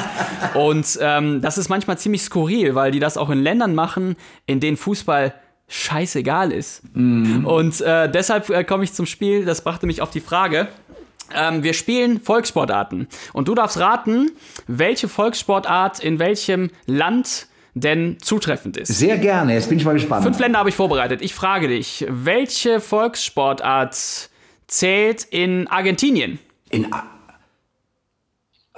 [0.54, 4.60] Und ähm, das ist manchmal ziemlich skurril, weil die das auch in Ländern machen, in
[4.60, 5.34] denen Fußball
[5.68, 6.82] scheißegal ist.
[6.94, 10.68] Und äh, deshalb äh, komme ich zum Spiel, das brachte mich auf die Frage,
[11.34, 13.06] ähm, wir spielen Volkssportarten.
[13.34, 14.30] Und du darfst raten,
[14.66, 18.88] welche Volkssportart in welchem Land denn zutreffend ist.
[18.88, 20.24] Sehr gerne, jetzt bin ich mal gespannt.
[20.24, 21.20] Fünf Länder habe ich vorbereitet.
[21.20, 23.94] Ich frage dich, welche Volkssportart
[24.66, 26.38] zählt in Argentinien?
[26.70, 27.04] In, A-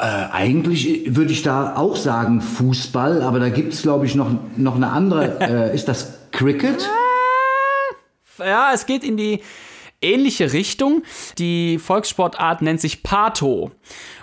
[0.01, 4.31] äh, eigentlich würde ich da auch sagen Fußball, aber da gibt es, glaube ich, noch,
[4.57, 5.41] noch eine andere.
[5.41, 6.89] Äh, ist das Cricket?
[8.39, 9.43] Ja, es geht in die
[10.01, 11.03] ähnliche Richtung.
[11.37, 13.73] Die Volkssportart nennt sich Pato.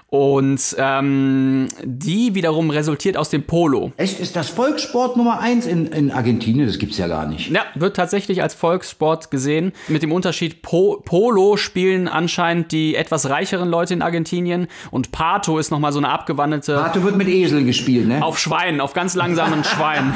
[0.10, 3.92] Und ähm, die wiederum resultiert aus dem Polo.
[3.98, 6.66] Echt, ist das Volkssport Nummer eins in, in Argentinien?
[6.66, 7.52] Das gibt's ja gar nicht.
[7.52, 9.74] Ja, wird tatsächlich als Volkssport gesehen.
[9.90, 15.60] Mit dem Unterschied, po Polo spielen anscheinend die etwas reicheren Leute in Argentinien und Pato
[15.60, 16.76] ist nochmal so eine abgewandelte.
[16.76, 18.24] Pato wird mit Eseln gespielt, ne?
[18.24, 20.14] Auf Schweinen, auf ganz langsamen Schweinen.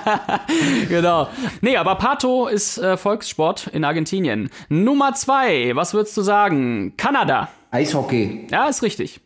[0.88, 1.28] genau.
[1.60, 4.48] Nee, aber Pato ist äh, Volkssport in Argentinien.
[4.70, 6.94] Nummer zwei, was würdest du sagen?
[6.96, 7.50] Kanada.
[7.70, 8.46] Eishockey.
[8.50, 9.20] Ja, ist richtig.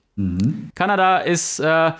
[0.76, 1.90] Kanada ist, äh,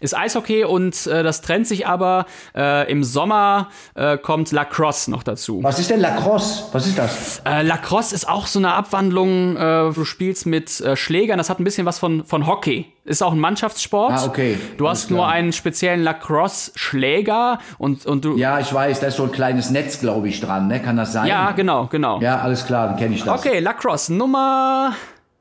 [0.00, 2.26] ist Eishockey und äh, das trennt sich aber.
[2.54, 5.62] Äh, Im Sommer äh, kommt Lacrosse noch dazu.
[5.62, 6.64] Was ist denn Lacrosse?
[6.72, 7.40] Was ist das?
[7.46, 9.56] Äh, Lacrosse ist auch so eine Abwandlung.
[9.56, 11.38] Äh, du spielst mit Schlägern.
[11.38, 12.92] Das hat ein bisschen was von, von Hockey.
[13.06, 14.12] Ist auch ein Mannschaftssport.
[14.12, 14.58] Ah, okay.
[14.76, 18.36] Du Alles hast nur einen speziellen Lacrosse-Schläger und, und du.
[18.36, 20.80] Ja, ich weiß, da ist so ein kleines Netz, glaube ich, dran, ne?
[20.82, 21.26] Kann das sein?
[21.26, 22.20] Ja, genau, genau.
[22.20, 23.40] Ja, alles klar, dann kenne ich das.
[23.40, 24.92] Okay, Lacrosse Nummer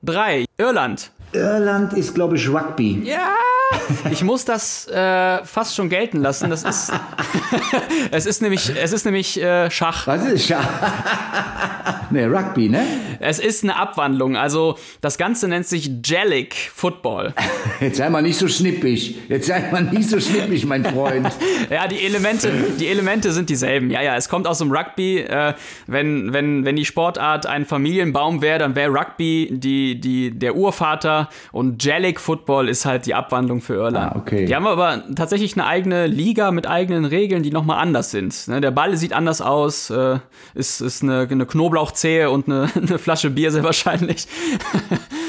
[0.02, 0.46] drei.
[0.58, 1.12] Irland.
[1.34, 3.02] Irland ist, glaube ich, Rugby.
[3.04, 3.30] Ja.
[4.12, 6.50] Ich muss das äh, fast schon gelten lassen.
[6.50, 6.92] Das ist.
[8.12, 10.08] es ist nämlich, es ist nämlich äh, Schach.
[10.08, 10.68] Was ist Schach?
[12.12, 12.86] ne, Rugby, ne?
[13.20, 14.36] Es ist eine Abwandlung.
[14.36, 17.34] Also das Ganze nennt sich Jellic Football.
[17.80, 19.18] Jetzt sei mal nicht so schnippig.
[19.30, 21.32] Jetzt sei mal nicht so schnippig, mein Freund.
[21.70, 23.92] Ja, die Elemente, die Elemente sind dieselben.
[23.92, 25.20] Ja, ja, es kommt aus dem Rugby.
[25.20, 25.54] Äh,
[25.88, 31.21] wenn, wenn, wenn die Sportart ein Familienbaum wäre, dann wäre Rugby die, die, der Urvater
[31.52, 34.16] und Jellic Football ist halt die Abwandlung für Irland.
[34.16, 34.46] Ah, okay.
[34.46, 38.48] Die haben aber tatsächlich eine eigene Liga mit eigenen Regeln, die nochmal anders sind.
[38.48, 40.20] Ne, der Ball sieht anders aus, äh,
[40.54, 44.28] ist, ist eine, eine Knoblauchzehe und eine, eine Flasche Bier sehr wahrscheinlich.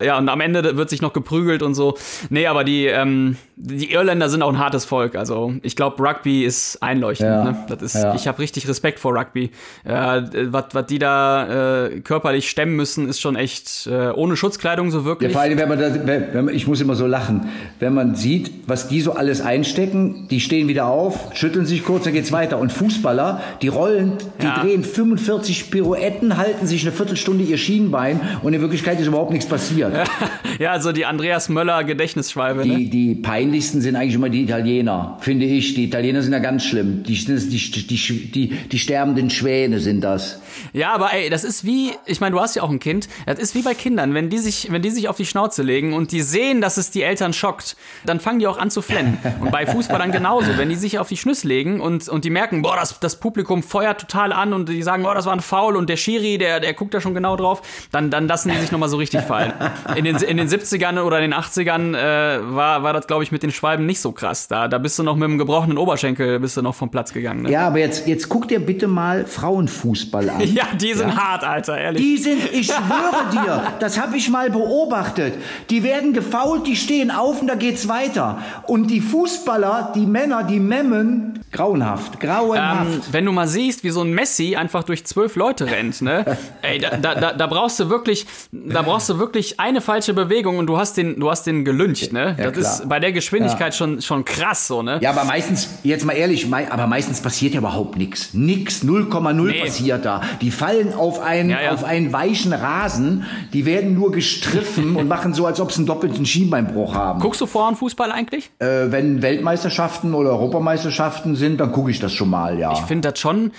[0.00, 1.96] Ja, und am Ende wird sich noch geprügelt und so.
[2.30, 5.16] Nee, aber die, ähm, die Irländer sind auch ein hartes Volk.
[5.16, 7.28] Also ich glaube, Rugby ist einleuchtend.
[7.28, 7.56] Ja, Ne?
[7.68, 8.14] Das ist, ja.
[8.14, 9.50] Ich habe richtig Respekt vor Rugby.
[9.82, 14.92] Äh, was was die da äh, körperlich stemmen müssen, ist schon echt äh, ohne Schutzkleidung
[14.92, 15.32] so Ja, wirklich.
[15.32, 17.48] vor allem, wenn man, da, wenn, wenn man, ich muss immer so lachen,
[17.80, 22.04] wenn man sieht, was die so alles einstecken, die stehen wieder auf, schütteln sich kurz,
[22.04, 22.58] dann geht's weiter.
[22.58, 24.60] Und Fußballer, die rollen, die Ja.
[24.62, 29.48] drehen 45 Pirouetten, halten sich eine Viertelstunde ihr Schienbein und in Wirklichkeit ist überhaupt nichts
[29.48, 29.87] passiert.
[30.58, 32.66] ja, also die Andreas Möller Gedächtnisschwalbe.
[32.66, 32.76] Ne?
[32.76, 35.74] Die, die peinlichsten sind eigentlich immer die Italiener, finde ich.
[35.74, 37.02] Die Italiener sind ja ganz schlimm.
[37.02, 40.40] Die, die, die, die, die, die sterbenden Schwäne sind das.
[40.72, 43.08] Ja, aber ey, das ist wie, ich meine, du hast ja auch ein Kind.
[43.26, 45.92] Das ist wie bei Kindern, wenn die sich, wenn die sich auf die Schnauze legen
[45.92, 49.18] und die sehen, dass es die Eltern schockt, dann fangen die auch an zu flennen.
[49.40, 52.62] Und bei Fußballern genauso, wenn die sich auf die Schnüsse legen und, und die merken,
[52.62, 55.76] boah, das, das Publikum feuert total an und die sagen, boah, das war ein Foul
[55.76, 58.72] und der Schiri, der, der guckt da schon genau drauf, dann, dann lassen die sich
[58.72, 59.52] nochmal so richtig fallen.
[59.96, 63.42] In den, in den 70ern oder den 80ern äh, war, war das, glaube ich, mit
[63.42, 64.48] den Schwalben nicht so krass.
[64.48, 67.42] Da, da bist du noch mit einem gebrochenen Oberschenkel, bist du noch vom Platz gegangen.
[67.42, 67.50] Ne?
[67.50, 70.42] Ja, aber jetzt, jetzt guck dir bitte mal Frauenfußball an.
[70.58, 72.02] Ja, die sind hart, Alter, ehrlich.
[72.02, 75.34] Die sind, ich schwöre dir, das habe ich mal beobachtet.
[75.70, 78.38] Die werden gefault, die stehen auf und da geht's weiter.
[78.66, 82.92] Und die Fußballer, die Männer, die memmen, grauenhaft, grauenhaft.
[82.92, 86.24] Ähm, wenn du mal siehst, wie so ein Messi einfach durch zwölf Leute rennt, ne?
[86.62, 90.58] Ey, da, da, da, da brauchst du wirklich, da brauchst du wirklich eine falsche Bewegung
[90.58, 92.34] und du hast den, du hast den gelüncht, ne?
[92.38, 92.72] Ja, das klar.
[92.80, 94.98] ist bei der Geschwindigkeit schon, schon krass, so, ne?
[95.00, 98.34] Ja, aber meistens, jetzt mal ehrlich, mei- aber meistens passiert ja überhaupt nichts.
[98.34, 99.60] Nix, 0,0 Nee.
[99.62, 100.22] passiert da.
[100.40, 101.72] Die fallen auf einen, Ja, ja.
[101.72, 105.86] auf einen weichen Rasen, die werden nur gestriffen und machen so, als ob sie einen
[105.86, 107.20] doppelten Schienbeinbruch haben.
[107.20, 108.50] Guckst du Frauenfußball eigentlich?
[108.58, 112.72] Äh, wenn Weltmeisterschaften oder Europameisterschaften sind, dann gucke ich das schon mal, ja.
[112.72, 113.52] Ich finde das schon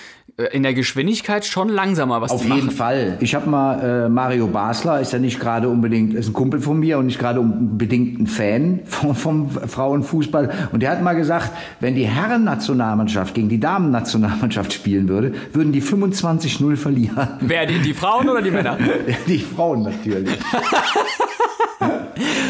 [0.52, 2.72] in der Geschwindigkeit schon langsamer, was Auf jeden machen.
[2.72, 3.18] Fall.
[3.20, 6.80] Ich habe mal äh, Mario Basler, ist ja nicht gerade unbedingt, ist ein Kumpel von
[6.80, 10.70] mir und nicht gerade unbedingt ein Fan vom, vom Frauenfußball.
[10.72, 15.82] Und der hat mal gesagt, wenn die Herren-Nationalmannschaft gegen die Damen-Nationalmannschaft spielen würde, würden die
[15.82, 17.28] 25-0 verlieren.
[17.42, 18.78] Wer, die, die Frauen oder die Männer?
[19.28, 20.38] Die Frauen natürlich.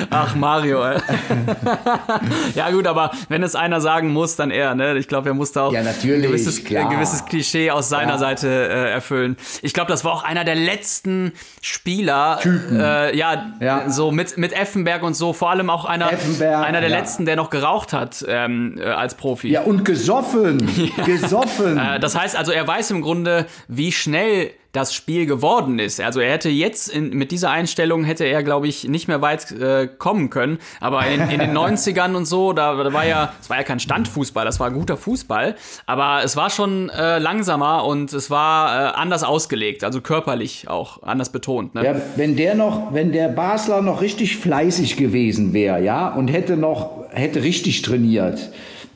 [0.10, 0.98] Ach, Mario, ey.
[2.56, 4.98] ja, gut, aber wenn es einer sagen muss, dann er, ne?
[4.98, 8.18] Ich glaube, er musste auch Ja, natürlich, ein gewisses, ein gewisses Klischee aus seiner Ja.
[8.18, 9.38] Seite äh, erfüllen.
[9.62, 12.40] Ich glaube, das war auch einer der letzten Spieler,
[12.72, 13.90] Äh, ja, Ja.
[13.90, 16.98] so mit, mit Effenberg und so, vor allem auch einer, einer der ja.
[16.98, 19.50] letzten, der noch geraucht hat ähm, äh, als Profi.
[19.50, 20.70] Ja, und gesoffen.
[21.06, 21.78] Gesoffen.
[21.78, 26.00] Äh, das heißt also, er weiß im Grunde, wie schnell das Spiel geworden ist.
[26.00, 29.52] Also er hätte jetzt in, mit dieser Einstellung hätte er, glaube ich, nicht mehr weit
[29.52, 30.60] äh, kommen können.
[30.80, 33.80] Aber in, in den 90ern und so, da, da war ja, es war ja kein
[33.80, 35.56] Standfußball, das war guter Fußball.
[35.88, 41.02] Aber es war schon äh, langsamer und es war äh, anders ausgelegt, also körperlich auch
[41.02, 41.74] anders betont.
[41.74, 41.84] Ne?
[41.84, 46.58] Ja, wenn der noch, wenn der Basler noch richtig fleißig gewesen wäre, ja, und hätte
[46.58, 48.52] noch, hätte richtig trainiert,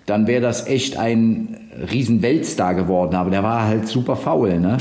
[0.05, 1.57] dann wäre das echt ein
[1.91, 3.15] riesen Weltstar geworden.
[3.15, 4.77] Aber der war halt super faul, ne?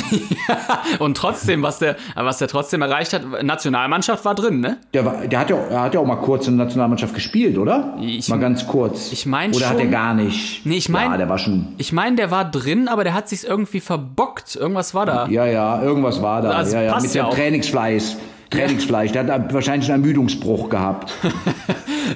[0.98, 4.78] Und trotzdem, was der, was der trotzdem erreicht hat, Nationalmannschaft war drin, ne?
[4.92, 7.56] Der, war, der hat ja, er hat ja auch mal kurz in der Nationalmannschaft gespielt,
[7.56, 7.96] oder?
[8.00, 9.12] Ich- mal ganz kurz.
[9.12, 9.90] ich mein Oder hat er schon.
[9.90, 10.66] gar nicht?
[10.66, 11.68] Nee, ich mein- Ja, der war schon.
[11.78, 14.56] Ich meine, der war drin, aber der hat sich irgendwie verbockt.
[14.56, 15.26] Irgendwas war da.
[15.28, 16.58] Ja, ja, irgendwas war da.
[16.58, 17.34] Das ja, ja, passt mit ja dem.
[17.34, 18.16] Trainingsfleiß.
[18.52, 19.12] Trainingsfleisch.
[19.12, 21.12] Der hat wahrscheinlich einen Ermüdungsbruch gehabt.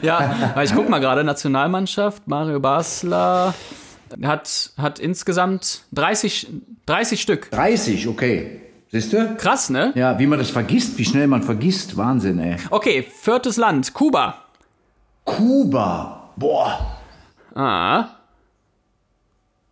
[0.02, 3.54] Ja, ich guck mal gerade, Nationalmannschaft, Mario Basler
[4.22, 6.48] hat, hat insgesamt 30,
[6.84, 7.50] 30 Stück.
[7.52, 8.60] 30, okay.
[8.92, 9.36] Siehst du?
[9.36, 9.92] Krass, ne?
[9.94, 11.96] Ja, wie man das vergisst, wie schnell man vergisst.
[11.96, 12.56] Wahnsinn, ey.
[12.70, 14.34] Okay, viertes Land, Kuba.
[15.24, 16.30] Kuba.
[16.36, 16.98] Boah.
[17.54, 18.08] Ah,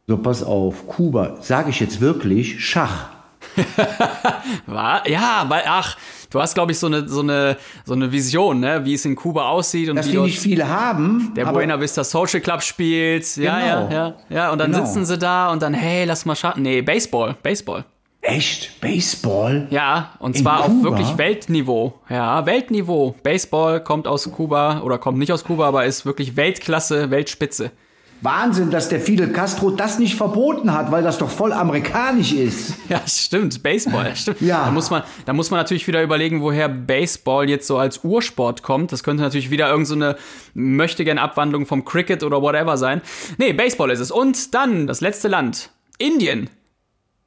[0.07, 0.87] So, pass auf.
[0.87, 1.37] Kuba.
[1.43, 3.11] Sage ich jetzt wirklich Schach.
[4.67, 5.97] war, ja, weil, ach,
[6.31, 9.17] du hast, glaube ich, so eine, so, eine, so eine Vision, ne, wie es in
[9.17, 11.33] Kuba aussieht und Dass wie die dort nicht viele haben.
[11.37, 13.37] der Buena Vista Social Club spielt.
[13.37, 13.67] Ja, Genau.
[13.67, 14.51] ja, ja, ja.
[14.53, 14.85] Und dann Genau.
[14.85, 16.55] sitzen sie da und dann, hey, lass mal schauen.
[16.63, 17.85] Nee, Baseball, Baseball.
[18.27, 18.81] Echt?
[18.81, 19.67] Baseball?
[19.69, 22.01] Ja, und In zwar auf wirklich Weltniveau.
[22.09, 23.15] Ja, Weltniveau.
[23.23, 27.71] Baseball kommt aus Kuba oder kommt nicht aus Kuba, aber ist wirklich Weltklasse, Weltspitze.
[28.21, 32.75] Wahnsinn, dass der Fidel Castro das nicht verboten hat, weil das doch voll amerikanisch ist.
[32.89, 34.41] Ja, stimmt, Baseball, stimmt.
[34.41, 34.67] Ja.
[34.67, 38.63] Da muss man, da muss man natürlich wieder überlegen, woher Baseball jetzt so als Ursport
[38.63, 38.93] kommt.
[38.93, 40.19] Das könnte natürlich wieder irgendeine so
[40.55, 43.01] möchtegern Abwandlung vom Cricket oder whatever sein.
[43.39, 44.11] Nee, Baseball ist es.
[44.11, 46.51] Und dann das letzte Land, Indien.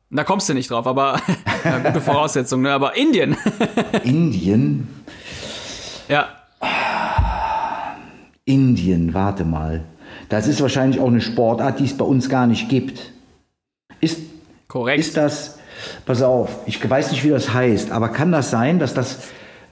[0.09, 1.19] Da kommst du nicht drauf, aber
[1.65, 2.71] ja, gute Voraussetzung, ne?
[2.71, 3.35] Aber Indien.
[4.03, 4.87] Indien?
[6.07, 6.29] ja.
[8.45, 9.83] Indien, warte mal.
[10.29, 13.11] Das ist wahrscheinlich auch eine Sportart, die es bei uns gar nicht gibt.
[14.01, 14.19] Ist,
[14.67, 14.99] Korrekt.
[14.99, 15.59] ist das,
[16.05, 19.29] pass auf, ich weiß nicht, wie das heißt, aber kann das sein, dass das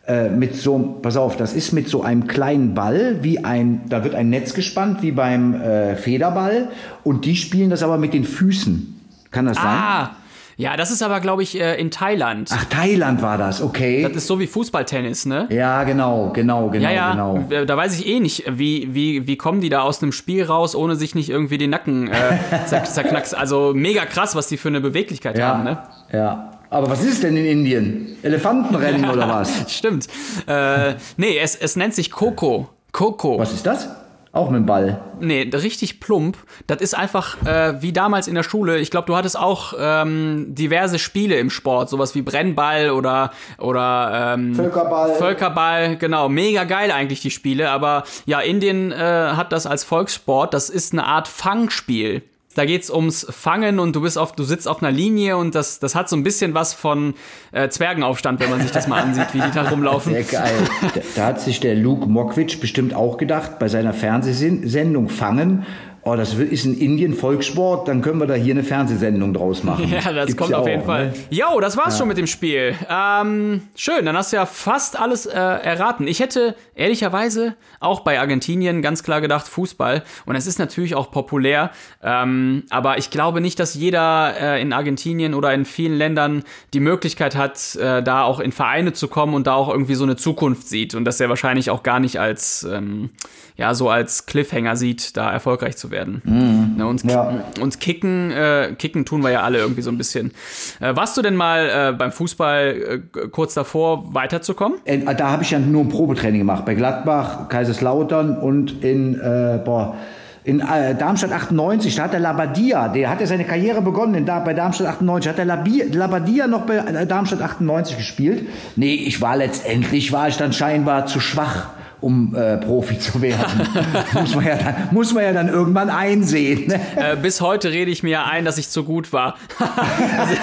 [0.07, 4.03] äh, mit so, pass auf, das ist mit so einem kleinen Ball, wie ein, da
[4.03, 6.69] wird ein Netz gespannt, wie beim äh, Federball,
[7.03, 9.01] und die spielen das aber mit den Füßen.
[9.31, 10.09] Kann das sein?
[10.57, 12.49] Ja, das ist aber, glaube ich, äh, in Thailand.
[12.53, 14.03] Ach, Thailand war das, okay.
[14.03, 15.47] Das ist so wie Fußballtennis, ne?
[15.49, 17.45] ja, genau, genau, genau, Ja, ja, genau.
[17.49, 20.43] äh, da weiß ich eh nicht, wie, wie, wie kommen die da aus einem Spiel
[20.45, 22.37] raus, ohne sich nicht irgendwie den Nacken äh,
[22.67, 23.35] zer zerknackst.
[23.35, 25.77] Also mega krass, was die für eine Beweglichkeit haben, ne?
[26.11, 26.51] ja.
[26.69, 28.17] Aber was ist denn in Indien?
[28.23, 29.71] Elefantenrennen oder was?
[29.71, 30.07] Stimmt.
[30.47, 32.69] Äh, nee, es, es nennt sich Coco.
[32.91, 33.37] Coco.
[33.39, 33.87] Was ist das?
[34.35, 34.99] Auch mit dem Ball.
[35.21, 36.37] Nee, richtig plump.
[36.67, 38.79] Das ist einfach äh, wie damals in der Schule.
[38.79, 44.33] Ich glaube, du hattest auch ähm, diverse Spiele im Sport, sowas wie Brennball oder oder
[44.35, 45.13] ähm, Völkerball.
[45.13, 46.27] Völkerball, genau.
[46.27, 47.69] Mega geil eigentlich die Spiele.
[47.69, 50.53] Aber ja, Indien äh, hat das als Volkssport.
[50.53, 52.21] Das ist eine Art Fangspiel.
[52.55, 55.79] Da geht's ums Fangen und du bist auf, du sitzt auf einer Linie und das,
[55.79, 57.13] das hat so ein bisschen was von
[57.51, 60.13] äh, Zwergenaufstand, wenn man sich das mal ansieht, wie die da rumlaufen.
[60.13, 60.53] Sehr geil.
[60.93, 65.65] da, da hat sich der Luke Mokwitsch bestimmt auch gedacht, bei seiner Fernsehsendung Fangen,
[66.07, 69.85] oh, das ist in Indien Volkssport, dann können wir da hier eine Fernsehsendung draus machen.
[69.95, 71.07] Ja, das Gibt's kommt ja auf auch, jeden Fall.
[71.07, 71.13] ne?
[71.29, 72.75] Jo, das war's schon mit dem Spiel.
[72.89, 76.07] Ähm, schön, dann hast du ja fast alles äh, erraten.
[76.07, 80.03] Ich hätte ehrlicherweise auch bei Argentinien ganz klar gedacht Fußball.
[80.25, 81.71] Und es ist natürlich auch populär.
[82.03, 86.81] Ähm, aber ich glaube nicht, dass jeder äh, in Argentinien oder in vielen Ländern die
[86.81, 90.17] Möglichkeit hat, äh, da auch in Vereine zu kommen und da auch irgendwie so eine
[90.17, 90.93] Zukunft sieht.
[90.93, 93.11] Und dass er wahrscheinlich auch gar nicht als, ähm,
[93.55, 95.94] ja, so als Cliffhanger sieht, da erfolgreich zu werden.
[96.03, 97.43] Ne, uns, Ja.
[97.61, 100.31] uns kicken, äh, kicken tun wir ja alle irgendwie so ein bisschen.
[100.79, 104.79] Äh, warst du denn mal äh, beim Fußball äh, kurz davor weiterzukommen?
[104.85, 109.59] Äh, Da habe ich ja nur ein Probetraining gemacht, bei Gladbach, Kaiserslautern und in, äh,
[109.63, 109.95] boah,
[110.43, 114.53] in Darmstadt 98, da hat der Labadia, der hat ja seine Karriere begonnen in, bei
[114.53, 118.47] Darmstadt 98, hat der Labadia noch bei Darmstadt 98 gespielt.
[118.75, 121.69] Nee, ich war letztendlich, war ich dann scheinbar zu schwach
[122.01, 123.67] um äh, Profi zu werden.
[124.13, 126.67] muss, man ja dann, muss man ja dann irgendwann einsehen.
[126.67, 126.81] Ne?
[126.95, 129.37] Äh, bis heute rede ich mir ja ein, dass ich zu gut war.
[130.17, 130.35] also,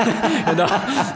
[0.51, 0.67] genau.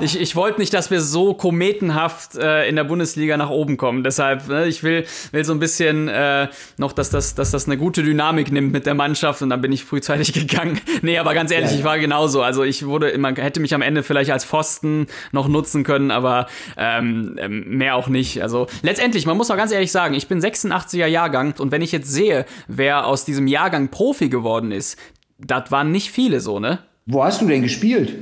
[0.00, 4.04] ich, ich wollte nicht, dass wir so kometenhaft äh, in der Bundesliga nach oben kommen.
[4.04, 7.76] Deshalb, ne, ich will, will so ein bisschen äh, noch, dass das, dass das eine
[7.76, 10.80] gute Dynamik nimmt mit der Mannschaft und dann bin ich frühzeitig gegangen.
[11.02, 11.78] Nee, aber ganz ehrlich, ja.
[11.78, 12.42] ich war genauso.
[12.42, 16.46] Also ich wurde, man hätte mich am Ende vielleicht als Pfosten noch nutzen können, aber
[16.76, 18.42] ähm, ähm mehr auch nicht.
[18.42, 21.82] Also letztendlich, man muss auch ganz ehrlich sagen, ich bin bin 86er Jahrgang und wenn
[21.82, 24.98] ich jetzt sehe, wer aus diesem Jahrgang Profi geworden ist,
[25.38, 26.80] das waren nicht viele so, ne?
[27.06, 28.14] Wo hast du denn gespielt?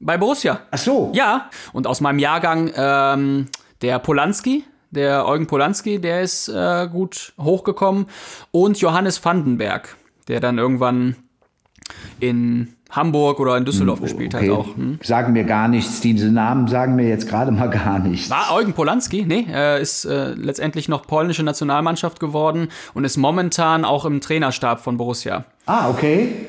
[0.00, 0.60] Bei Borussia.
[0.70, 1.12] Ach so.
[1.14, 3.48] Ja, und aus meinem Jahrgang ähm,
[3.82, 8.06] der Polanski, der Eugen Polanski, der ist äh, gut hochgekommen
[8.50, 9.96] und Johannes Vandenberg,
[10.28, 11.16] der dann irgendwann
[12.20, 14.50] in Hamburg oder in Düsseldorf hm, gespielt okay.
[14.50, 14.76] hat auch.
[14.76, 14.98] Hm?
[15.02, 16.00] Sagen mir gar nichts.
[16.00, 18.30] Diese Namen sagen mir jetzt gerade mal gar nichts.
[18.30, 19.24] War Eugen Polanski?
[19.26, 24.80] Nee, er ist äh, letztendlich noch polnische Nationalmannschaft geworden und ist momentan auch im Trainerstab
[24.80, 25.44] von Borussia.
[25.66, 26.46] Ah, okay.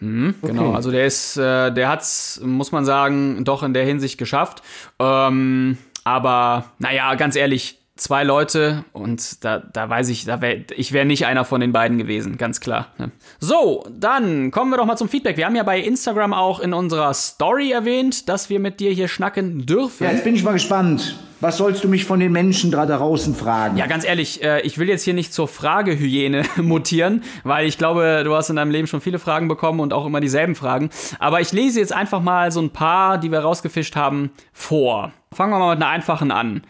[0.00, 0.52] Mhm, okay.
[0.52, 4.62] Genau, also der ist, äh, der hat's, muss man sagen, doch in der Hinsicht geschafft.
[4.98, 10.92] Ähm, aber naja, ganz ehrlich, zwei Leute und da, da weiß ich, da wär, ich
[10.92, 12.88] wäre nicht einer von den beiden gewesen, ganz klar.
[12.98, 13.12] Ne?
[13.38, 15.36] So, dann kommen wir doch mal zum Feedback.
[15.36, 19.06] Wir haben ja bei Instagram auch in unserer Story erwähnt, dass wir mit dir hier
[19.06, 20.04] schnacken dürfen.
[20.04, 21.16] Ja, jetzt bin ich mal gespannt.
[21.40, 23.76] Was sollst du mich von den Menschen da draußen fragen?
[23.76, 28.22] Ja, ganz ehrlich, äh, ich will jetzt hier nicht zur Fragehygiene mutieren, weil ich glaube,
[28.24, 30.90] du hast in deinem Leben schon viele Fragen bekommen und auch immer dieselben Fragen.
[31.18, 35.12] Aber ich lese jetzt einfach mal so ein paar, die wir rausgefischt haben, vor.
[35.32, 36.62] Fangen wir mal mit einer einfachen an.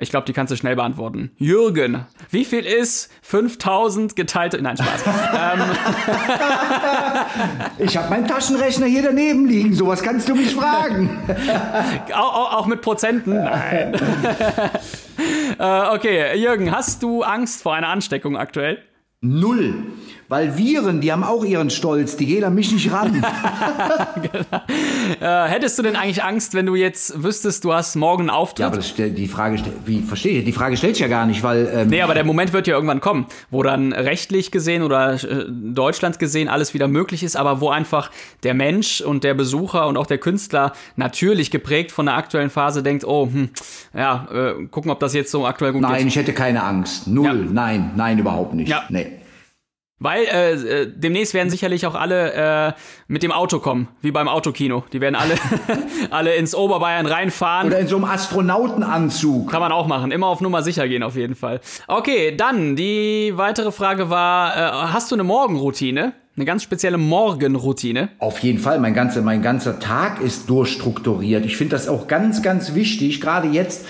[0.00, 1.32] Ich glaube, die kannst du schnell beantworten.
[1.38, 4.56] Jürgen, wie viel ist 5000 geteilt?
[4.60, 5.04] Nein, Spaß.
[5.06, 5.62] ähm.
[7.78, 9.74] Ich habe meinen Taschenrechner hier daneben liegen.
[9.74, 11.18] Sowas kannst du mich fragen.
[12.14, 13.42] auch, auch, mit Prozenten?
[13.44, 13.94] Nein.
[15.58, 18.78] äh, okay, Jürgen, hast du Angst vor einer Ansteckung aktuell?
[19.20, 19.84] Null.
[20.30, 23.12] Weil Viren, die haben auch ihren Stolz, die gehen an mich nicht ran.
[24.22, 24.62] genau.
[25.20, 28.58] äh, hättest du denn eigentlich Angst, wenn du jetzt wüsstest, du hast morgen einen Auftritt?
[28.58, 30.44] Ja, aber das, die Frage, wie verstehe ich?
[30.44, 31.70] Die Frage stellt sich ja gar nicht, weil.
[31.72, 35.46] Ähm nee, aber der Moment wird ja irgendwann kommen, wo dann rechtlich gesehen oder äh,
[35.48, 38.10] Deutschland gesehen alles wieder möglich ist, aber wo einfach
[38.42, 42.82] der Mensch und der Besucher und auch der Künstler natürlich geprägt von der aktuellen Phase
[42.82, 43.48] denkt, oh, hm,
[43.94, 45.98] ja, äh, gucken, ob das jetzt so aktuell gut nein, ist.
[46.00, 47.06] Nein, ich hätte keine Angst.
[47.06, 47.44] Null.
[47.46, 47.50] Ja.
[47.50, 48.68] Nein, nein, überhaupt nicht.
[48.68, 48.82] Ja.
[48.90, 49.06] Nee.
[50.00, 52.32] Weil äh, äh, demnächst werden sicherlich auch alle
[52.68, 52.72] äh,
[53.08, 54.84] mit dem Auto kommen, wie beim Autokino.
[54.92, 55.34] Die werden alle,
[56.10, 57.66] alle ins Oberbayern reinfahren.
[57.66, 59.50] Oder in so einem Astronautenanzug.
[59.50, 60.12] Kann man auch machen.
[60.12, 61.60] Immer auf Nummer sicher gehen, auf jeden Fall.
[61.88, 66.12] Okay, dann die weitere Frage war: äh, Hast du eine Morgenroutine?
[66.36, 68.10] Eine ganz spezielle Morgenroutine?
[68.20, 68.78] Auf jeden Fall.
[68.78, 71.44] Mein ganzer, mein ganzer Tag ist durchstrukturiert.
[71.44, 73.84] Ich finde das auch ganz, ganz wichtig, gerade jetzt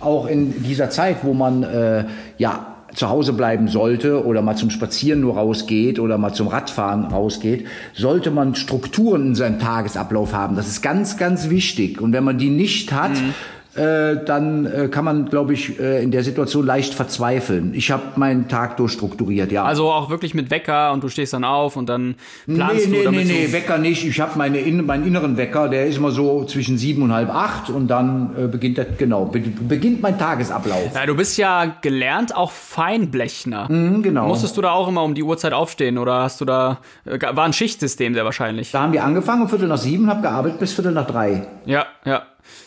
[0.00, 2.04] auch in dieser Zeit, wo man äh,
[2.36, 7.04] ja zu Hause bleiben sollte oder mal zum Spazieren nur rausgeht oder mal zum Radfahren
[7.04, 10.56] rausgeht, sollte man Strukturen in seinem Tagesablauf haben.
[10.56, 12.00] Das ist ganz, ganz wichtig.
[12.00, 13.34] Und wenn man die nicht hat, mhm
[13.76, 17.74] dann äh, kann man, glaube ich, äh, in der Situation leicht verzweifeln.
[17.74, 19.64] Ich habe meinen Tag durchstrukturiert, ja.
[19.64, 22.14] Also auch wirklich mit Wecker und du stehst dann auf und dann
[22.46, 24.06] planst nee, du Nee, nee, nee, Wecker nicht.
[24.06, 27.34] Ich habe meine in, meinen inneren Wecker, der ist immer so zwischen sieben und halb
[27.34, 30.94] acht und dann äh, beginnt das, genau, be beginnt mein Tagesablauf.
[30.94, 33.70] Ja, du bist ja gelernt auch Feinblechner.
[33.70, 34.28] Mhm, genau.
[34.28, 37.44] Musstest du da auch immer um die Uhrzeit aufstehen oder hast du da, äh, war
[37.44, 38.70] ein Schichtsystem sehr wahrscheinlich?
[38.70, 41.46] Da haben wir angefangen um Viertel nach sieben, habe gearbeitet bis Viertel nach drei.
[41.66, 42.22] Ja, ja.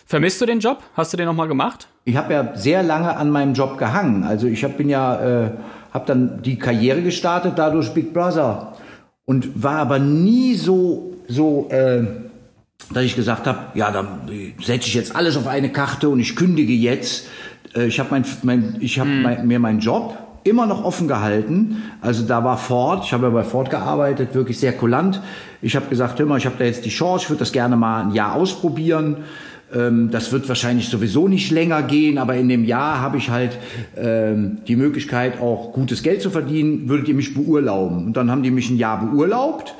[0.05, 0.83] Vermisst du den Job?
[0.95, 1.87] Hast du den nochmal gemacht?
[2.05, 4.23] Ich habe ja sehr lange an meinem Job gehangen.
[4.23, 5.51] Also ich hab, bin ja, äh,
[5.93, 8.73] habe dann die Karriere gestartet, dadurch Big Brother.
[9.25, 12.05] Und war aber nie so, so äh,
[12.93, 14.07] dass ich gesagt habe, ja, dann
[14.61, 17.27] setze ich jetzt alles auf eine Karte und ich kündige jetzt.
[17.75, 19.21] Äh, ich habe mein, mein, ich hab hm.
[19.21, 21.83] mein, mir meinen Job immer noch offen gehalten.
[22.01, 25.21] Also da war Ford, ich habe ja bei Ford gearbeitet, wirklich sehr kulant.
[25.61, 27.75] Ich habe gesagt, hör mal, ich habe da jetzt die Chance, ich würde das gerne
[27.75, 29.17] mal ein Jahr ausprobieren.
[29.73, 33.57] Ähm, das wird wahrscheinlich sowieso nicht länger gehen, aber in dem Jahr habe ich halt
[33.97, 36.87] ähm, die Möglichkeit, auch gutes Geld zu verdienen.
[36.87, 38.05] Würdet ihr mich beurlauben?
[38.05, 39.75] Und dann haben die mich ein Jahr beurlaubt.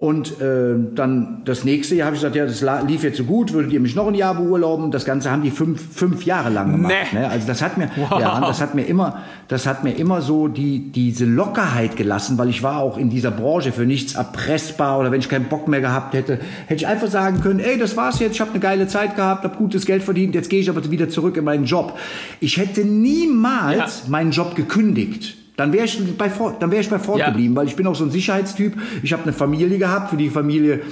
[0.00, 3.52] Und äh, dann das nächste Jahr habe ich gesagt, ja, das lief jetzt so gut,
[3.52, 4.92] würdet ihr mich noch ein Jahr beurlauben?
[4.92, 6.94] Das Ganze haben die fünf, fünf Jahre lang gemacht.
[7.12, 7.18] Nee.
[7.18, 7.28] Ne?
[7.28, 8.20] Also das hat mir, wow.
[8.20, 12.48] ja, das hat mir immer, das hat mir immer so die diese Lockerheit gelassen, weil
[12.48, 15.80] ich war auch in dieser Branche für nichts erpressbar oder wenn ich keinen Bock mehr
[15.80, 18.86] gehabt hätte, hätte ich einfach sagen können, ey, das war's jetzt, ich habe eine geile
[18.86, 21.98] Zeit gehabt, habe gutes Geld verdient, jetzt gehe ich aber wieder zurück in meinen Job.
[22.38, 24.10] Ich hätte niemals ja.
[24.10, 27.26] meinen Job gekündigt Dann wäre ich bei dann wäre ich bei Ford Ja.
[27.30, 28.74] geblieben, weil ich bin auch so ein Sicherheitstyp.
[29.02, 30.82] Ich habe eine Familie gehabt, für die Familie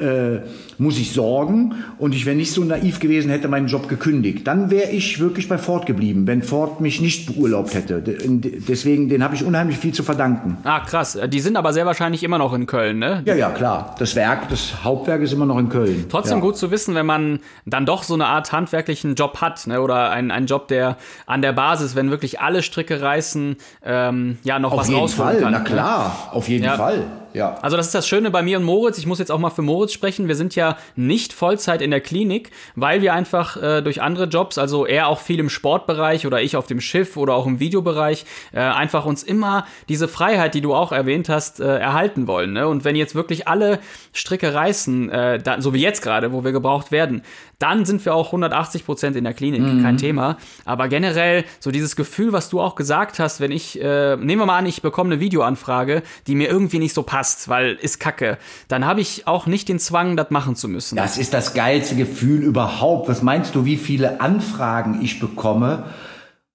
[0.00, 0.40] äh,
[0.78, 4.46] muss ich sorgen und ich wäre nicht so naiv gewesen, hätte meinen Job gekündigt.
[4.46, 8.00] Dann wäre ich wirklich bei Ford geblieben, wenn Ford mich nicht beurlaubt hätte.
[8.00, 10.56] De- Deswegen, den habe ich unheimlich viel zu verdanken.
[10.64, 11.18] Ah, krass.
[11.28, 13.22] Die sind aber sehr wahrscheinlich immer noch in Köln, ne?
[13.26, 13.94] Ja, ja, klar.
[13.98, 16.06] Das Werk, das Hauptwerk ist immer noch in Köln.
[16.08, 16.42] Trotzdem ja.
[16.44, 19.80] gut zu wissen, wenn man dann doch so eine Art handwerklichen Job hat, ne?
[19.82, 24.58] oder ein, ein Job, der an der Basis, wenn wirklich alle Stricke reißen, ähm, ja,
[24.58, 25.52] noch Auf was jeden rausholen Fall, kann.
[25.52, 25.64] na ne?
[25.64, 26.76] klar, auf jeden Ja.
[26.76, 27.04] Fall.
[27.32, 27.58] Ja.
[27.62, 28.98] Also das ist das Schöne bei mir und Moritz.
[28.98, 30.28] Ich muss jetzt auch mal für Moritz sprechen.
[30.28, 34.58] Wir sind ja nicht Vollzeit in der Klinik, weil wir einfach äh, durch andere Jobs,
[34.58, 38.24] also er auch viel im Sportbereich oder ich auf dem Schiff oder auch im Videobereich,
[38.52, 42.52] äh, einfach uns immer diese Freiheit, die du auch erwähnt hast, äh, erhalten wollen.
[42.52, 42.66] Ne?
[42.66, 43.78] Und wenn jetzt wirklich alle
[44.12, 47.22] Stricke reißen, äh, da, so wie jetzt gerade, wo wir gebraucht werden,
[47.60, 50.38] dann sind wir auch 180 Prozent in der Klinik, kein Thema.
[50.64, 54.46] Aber generell so dieses Gefühl, was du auch gesagt hast, wenn ich, äh, nehmen wir
[54.46, 58.38] mal an, ich bekomme eine Videoanfrage, die mir irgendwie nicht so passt, weil ist Kacke,
[58.68, 60.96] dann habe ich auch nicht den Zwang, das machen zu müssen.
[60.96, 63.08] Das ist das geilste Gefühl überhaupt.
[63.08, 65.84] Was meinst du, wie viele Anfragen ich bekomme?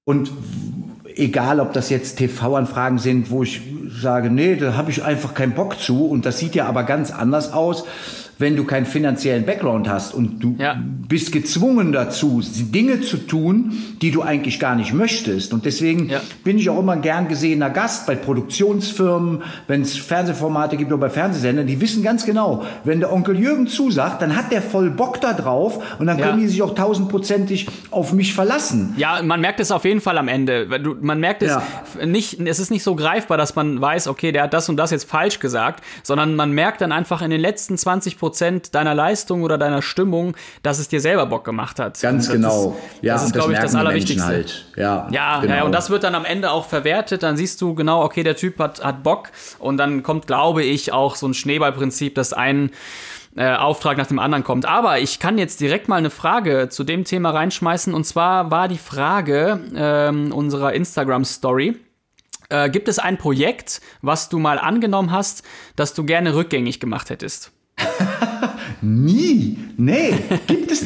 [0.06, 0.32] Und
[1.16, 5.54] egal, ob das jetzt TV-Anfragen sind, wo ich sage, nee, da habe ich einfach keinen
[5.54, 6.08] Bock zu.
[6.08, 7.86] Und das sieht ja aber ganz anders aus,
[8.38, 10.76] wenn du keinen finanziellen Background hast und du Ja.
[11.08, 15.54] bist gezwungen dazu, Dinge zu tun, die du eigentlich gar nicht möchtest.
[15.54, 16.20] Und deswegen Ja.
[16.44, 21.02] bin ich auch immer ein gern gesehener Gast bei Produktionsfirmen, wenn es Fernsehformate gibt oder
[21.02, 24.90] bei Fernsehsendern, die wissen ganz genau, wenn der Onkel Jürgen zusagt, dann hat der voll
[24.90, 26.28] Bock da drauf und dann Ja.
[26.28, 28.94] können die sich auch tausendprozentig auf mich verlassen.
[28.98, 30.68] Ja, man merkt es auf jeden Fall am Ende.
[31.02, 31.56] Man merkt es
[32.06, 34.92] nicht, es ist nicht so greifbar, dass man weiß, okay, der hat das und das
[34.92, 39.44] jetzt falsch gesagt, sondern man merkt dann einfach in den letzten 20 Prozent deiner Leistung
[39.44, 42.00] oder deiner Stimmung, dass es dir selber Bock gemacht hat.
[42.02, 42.76] Ganz das genau.
[42.96, 44.26] Ist, ja, das ist, glaube ich, das Allerwichtigste.
[44.26, 44.66] Halt.
[44.76, 45.56] Ja, Ja, genau.
[45.56, 47.24] ja, und das wird dann am Ende auch verwertet.
[47.24, 49.32] Dann siehst du genau, okay, der Typ hat, hat Bock.
[49.60, 52.72] Und dann kommt, glaube ich, auch so ein Schneeballprinzip, dass ein
[53.36, 54.66] äh, Auftrag nach dem anderen kommt.
[54.66, 57.94] Aber ich kann jetzt direkt mal eine Frage zu dem Thema reinschmeißen.
[57.94, 61.78] Und zwar war die Frage ähm, unserer Instagram-Story.
[62.50, 65.44] Äh, gibt es ein Projekt, was du mal angenommen hast,
[65.76, 67.52] das du gerne rückgängig gemacht hättest?
[68.82, 69.58] Nie.
[69.78, 70.14] Nee,
[70.48, 70.86] gibt es.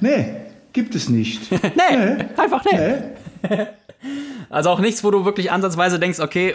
[0.00, 0.34] Nee,
[0.72, 1.50] gibt es nicht.
[1.52, 2.94] Nee, einfach nee.
[3.48, 3.66] Nee.
[4.48, 6.54] Also auch nichts, wo du wirklich ansatzweise denkst, okay,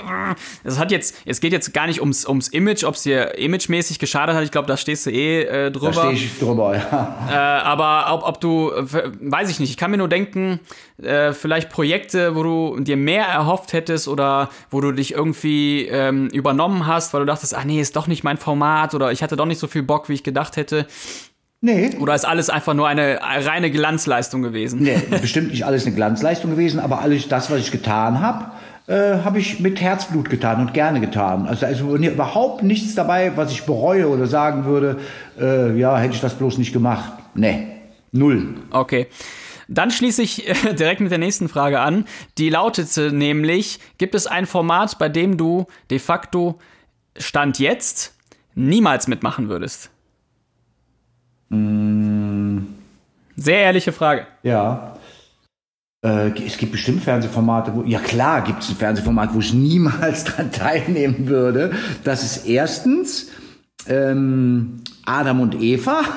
[0.63, 3.99] es hat jetzt, es geht jetzt gar nicht ums, ums Image, ob es dir imagemäßig
[3.99, 4.43] geschadet hat.
[4.43, 5.91] Ich glaube, da stehst du eh äh, drüber.
[5.91, 7.27] Da stehe ich drüber, ja.
[7.29, 10.59] Äh, aber ob, ob du, weiß ich nicht, ich kann mir nur denken,
[11.01, 16.27] äh, vielleicht Projekte, wo du dir mehr erhofft hättest oder wo du dich irgendwie ähm,
[16.27, 19.35] übernommen hast, weil du dachtest, ah nee, ist doch nicht mein Format oder ich hatte
[19.35, 20.87] doch nicht so viel Bock, wie ich gedacht hätte.
[21.61, 21.91] Nee.
[21.99, 24.81] Oder ist alles einfach nur eine reine Glanzleistung gewesen?
[24.83, 28.51] Nee, bestimmt nicht alles eine Glanzleistung gewesen, aber alles das, was ich getan habe,
[28.87, 31.47] äh, habe ich mit Herzblut getan und gerne getan.
[31.47, 34.99] Also, also überhaupt nichts dabei, was ich bereue oder sagen würde,
[35.39, 37.13] äh, ja, hätte ich das bloß nicht gemacht.
[37.33, 37.67] Nee,
[38.11, 38.55] null.
[38.71, 39.07] Okay.
[39.67, 42.05] Dann schließe ich äh, direkt mit der nächsten Frage an.
[42.37, 46.59] Die lautete nämlich, gibt es ein Format, bei dem du de facto
[47.17, 48.13] Stand jetzt
[48.53, 49.89] niemals mitmachen würdest?
[51.49, 54.27] Sehr ehrliche Frage.
[54.43, 54.97] Ja.
[56.03, 60.23] Äh, es gibt bestimmt Fernsehformate, wo, ja klar gibt es ein Fernsehformat, wo ich niemals
[60.23, 61.73] dran teilnehmen würde.
[62.03, 63.31] Das ist erstens
[63.87, 66.01] ähm, Adam und Eva.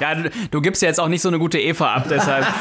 [0.00, 2.46] Ja, du, du gibst ja jetzt auch nicht so eine gute Eva ab, deshalb.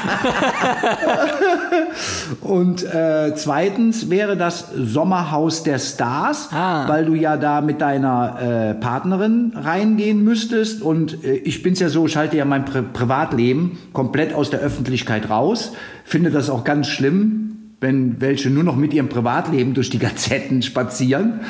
[2.41, 6.88] Und äh, zweitens wäre das Sommerhaus der Stars, Ah.
[6.88, 10.82] weil du ja da mit deiner äh, Partnerin reingehen müsstest.
[10.82, 14.60] Und äh, ich bin's ja so, ich halte ja mein Pri Privatleben komplett aus der
[14.60, 15.74] Öffentlichkeit raus.
[16.06, 17.49] Finde das auch ganz schlimm,
[17.82, 21.41] wenn welche nur noch mit ihrem Privatleben durch die Gazetten spazieren.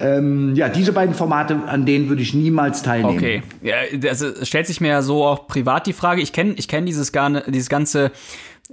[0.00, 3.16] Ähm, ja, diese beiden Formate, an denen würde ich niemals teilnehmen.
[3.16, 3.42] Okay.
[3.62, 6.20] Ja, das es stellt sich mir ja so auch privat die Frage.
[6.20, 8.10] Ich kenne ich kenn dieses, gar- dieses ganze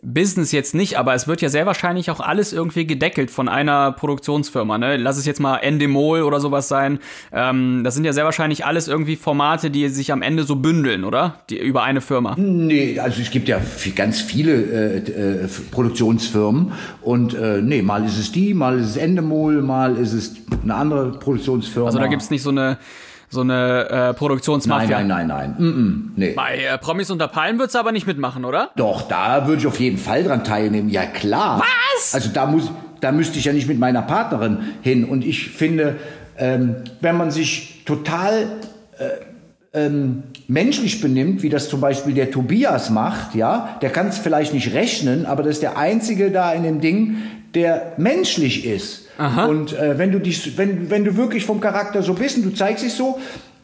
[0.01, 3.93] Business jetzt nicht, aber es wird ja sehr wahrscheinlich auch alles irgendwie gedeckelt von einer
[3.93, 4.77] Produktionsfirma.
[4.77, 4.97] Ne?
[4.97, 6.99] Lass es jetzt mal Endemol oder sowas sein.
[7.31, 11.05] Ähm, das sind ja sehr wahrscheinlich alles irgendwie Formate, die sich am Ende so bündeln,
[11.05, 11.39] oder?
[11.49, 12.35] Die, über eine Firma.
[12.37, 13.59] Nee, also es gibt ja
[13.95, 18.97] ganz viele äh, äh, Produktionsfirmen und äh, nee, mal ist es die, mal ist es
[18.97, 21.87] Endemol, mal ist es eine andere Produktionsfirma.
[21.87, 22.77] Also da gibt's nicht so eine,
[23.35, 25.03] so eine äh, Nein, Produktionsmafia.
[25.03, 25.55] nein, nein, nein.
[25.59, 26.33] Mm -mm, nee.
[26.35, 28.71] Bei äh, Promis unter Palmen würdest du aber nicht mitmachen, oder?
[28.75, 30.89] Doch, da würde ich auf jeden Fall dran teilnehmen.
[30.89, 31.59] Ja, klar.
[31.95, 32.15] Was?
[32.15, 32.71] Also da muss,
[33.01, 35.05] da müsste ich ja nicht mit meiner Partnerin hin.
[35.05, 35.97] Und ich finde,
[36.37, 38.47] ähm, wenn man sich total
[38.97, 44.17] äh, ähm, menschlich benimmt, wie das zum Beispiel der Tobias macht, ja, der kann es
[44.17, 47.17] vielleicht nicht rechnen, aber das ist der einzige da in dem Ding,
[47.53, 49.04] der menschlich ist.
[49.17, 49.45] Aha.
[49.45, 52.53] Und äh, wenn du dich, wenn, wenn du wirklich vom Charakter so bist und du
[52.53, 53.19] zeigst dich so,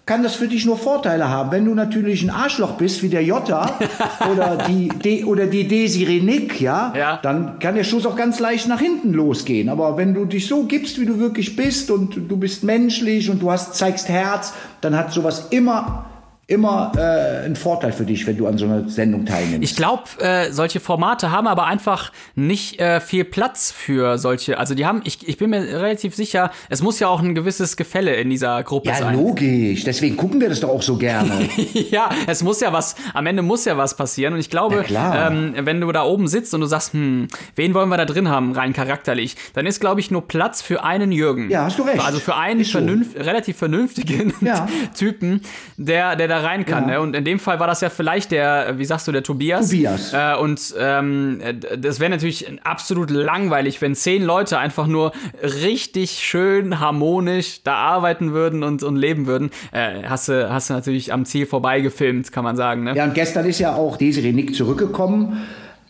[0.06, 1.52] kann das für dich nur Vorteile haben.
[1.52, 3.80] Wenn du natürlich ein Arschloch bist, wie der Jota
[4.32, 8.40] oder die, De, oder die Desiree Nick, ja, ja, dann kann der Schuss auch ganz
[8.40, 9.70] leicht nach hinten losgehen.
[9.70, 13.42] Aber wenn du dich so gibst, wie du wirklich bist und du bist menschlich und
[13.42, 16.11] du hast, zeigst Herz, dann hat sowas immer
[16.52, 19.64] immer äh, ein Vorteil für dich, wenn du an so einer Sendung teilnimmst.
[19.64, 24.58] Ich glaube, äh, solche Formate haben aber einfach nicht äh, viel Platz für solche.
[24.58, 27.78] Also die haben, ich, ich bin mir relativ sicher, es muss ja auch ein gewisses
[27.78, 29.16] Gefälle in dieser Gruppe ja, sein.
[29.16, 29.84] Ja, logisch.
[29.86, 31.50] Deswegen gucken wir das doch auch so gerne.
[31.90, 34.34] ja, es muss ja was, am Ende muss ja was passieren.
[34.34, 37.90] Und ich glaube, ähm, wenn du da oben sitzt und du sagst, hm, wen wollen
[37.90, 41.50] wir da drin haben, rein charakterlich, dann ist, glaube ich, nur Platz für einen Jürgen.
[41.50, 42.04] Ja, hast du recht.
[42.04, 43.24] Also für einen vernünft, so.
[43.24, 44.68] relativ vernünftigen ja.
[44.98, 45.42] Typen,
[45.78, 46.84] der, der da rein kann.
[46.88, 46.96] Ja.
[46.96, 47.02] Ne?
[47.02, 49.70] Und in dem Fall war das ja vielleicht der, wie sagst du, der Tobias.
[49.70, 50.14] Tobias.
[50.14, 51.42] Äh, und ähm,
[51.78, 55.12] das wäre natürlich absolut langweilig, wenn zehn Leute einfach nur
[55.42, 59.52] richtig schön harmonisch da arbeiten würden und, und leben würden.
[59.72, 62.84] Äh, hast, du, hast du natürlich am Ziel vorbeigefilmt, kann man sagen.
[62.84, 62.96] Ne?
[62.96, 65.42] Ja, und gestern ist ja auch Desiree Nick zurückgekommen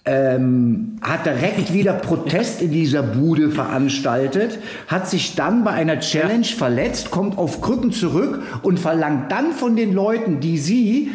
[0.04, 6.46] ähm, hat direkt wieder Protest in dieser Bude veranstaltet, hat sich dann bei einer Challenge
[6.46, 11.12] verletzt, kommt auf Krücken zurück und verlangt dann von den Leuten, die sie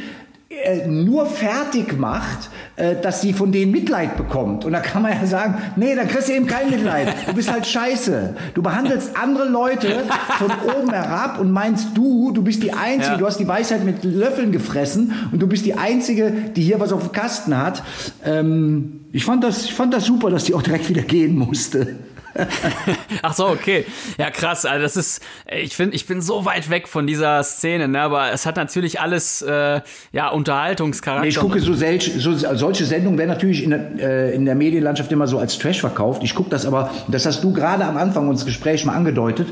[0.86, 4.64] nur fertig macht, äh, dass sie von denen Mitleid bekommt.
[4.64, 7.12] Und da kann man ja sagen, nee, dann kriegst du eben kein Mitleid.
[7.26, 8.36] Du bist halt scheiße.
[8.55, 10.05] Du behandelst andere Leute
[10.38, 13.18] von oben herab und meinst du, du bist die Einzige, ja.
[13.18, 16.92] du hast die Weisheit mit Löffeln gefressen und du bist die Einzige, die hier was
[16.92, 17.82] auf dem Kasten hat.
[18.24, 21.97] Ähm, ich, fand das, ich fand das super, dass die auch direkt wieder gehen musste.
[23.22, 23.84] Ach so, okay.
[24.18, 24.64] Ja, krass.
[24.64, 28.01] Also das ist, ich finde, ich bin so weit weg von dieser Szene, ne?
[28.01, 29.80] aber es hat natürlich alles, äh,
[30.12, 31.22] ja, Unterhaltungscharakter.
[31.22, 35.11] Nee, ich gucke so, so solche Sendungen werden natürlich in der, äh, in der Medienlandschaft
[35.12, 36.22] immer so als Trash verkauft.
[36.22, 39.49] Ich gucke das aber, das hast du gerade am Anfang unseres Gesprächs mal angedeutet,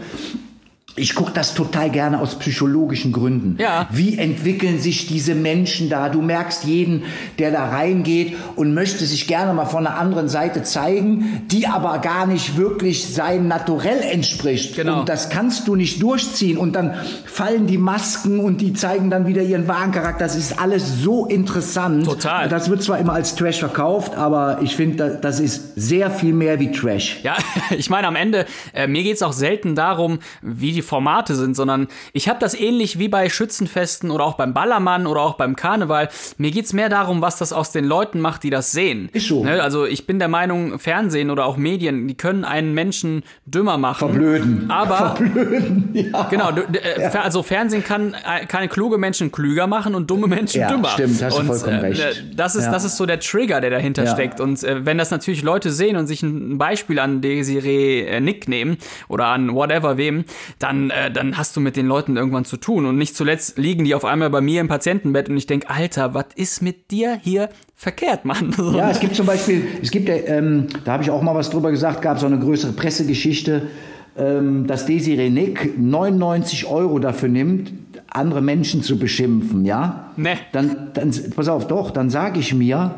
[0.96, 3.56] ich gucke das total gerne aus psychologischen Gründen.
[3.58, 3.88] Ja.
[3.90, 6.08] Wie entwickeln sich diese Menschen da?
[6.08, 7.02] Du merkst jeden,
[7.40, 11.98] der da reingeht und möchte sich gerne mal von einer anderen Seite zeigen, die aber
[11.98, 14.76] gar nicht wirklich seinem Naturell entspricht.
[14.76, 15.00] Genau.
[15.00, 16.58] Und das kannst du nicht durchziehen.
[16.58, 20.24] Und dann fallen die Masken und die zeigen dann wieder ihren wahren Charakter.
[20.24, 22.04] Das ist alles so interessant.
[22.04, 22.48] Total.
[22.48, 26.60] Das wird zwar immer als Trash verkauft, aber ich finde, das ist sehr viel mehr
[26.60, 27.18] wie Trash.
[27.24, 27.36] Ja,
[27.76, 31.88] ich meine, am Ende, äh, mir geht's auch selten darum, wie die Formate sind, sondern
[32.12, 36.08] ich habe das ähnlich wie bei Schützenfesten oder auch beim Ballermann oder auch beim Karneval.
[36.38, 39.08] Mir geht es mehr darum, was das aus den Leuten macht, die das sehen.
[39.12, 39.44] Ist so.
[39.44, 39.62] Ne?
[39.62, 44.10] Also ich bin der Meinung, Fernsehen oder auch Medien, die können einen Menschen dümmer machen.
[44.10, 44.70] Verblöden.
[44.70, 46.28] Aber Verblöden, ja.
[46.30, 47.10] Genau, äh, ja.
[47.20, 50.88] also Fernsehen kann äh, keine kluge Menschen klüger machen und dumme Menschen ja, dümmer.
[50.88, 52.24] Stimmt, hast und, du vollkommen äh, recht.
[52.36, 52.72] Das ist, ja.
[52.72, 54.40] das ist so der Trigger, der dahinter steckt.
[54.40, 58.48] Und äh, wenn das natürlich Leute sehen und sich ein Beispiel an Desiree äh, Nick
[58.48, 58.78] nehmen
[59.08, 60.24] oder an whatever wem,
[60.58, 62.86] dann, äh, dann hast du mit den Leuten irgendwann zu tun.
[62.86, 66.14] Und nicht zuletzt liegen die auf einmal bei mir im Patientenbett und ich denke, Alter,
[66.14, 68.54] was ist mit dir hier verkehrt, Mann?
[68.74, 71.70] Ja, es gibt zum Beispiel, es gibt ähm, da habe ich auch mal was drüber
[71.70, 73.68] gesagt, gab so eine größere Pressegeschichte,
[74.16, 77.72] ähm, dass Desiree Nick 99 Euro dafür nimmt,
[78.08, 80.12] andere Menschen zu beschimpfen, ja?
[80.16, 80.36] Ne.
[80.52, 82.96] Dann, dann, pass auf, doch, dann sage ich mir,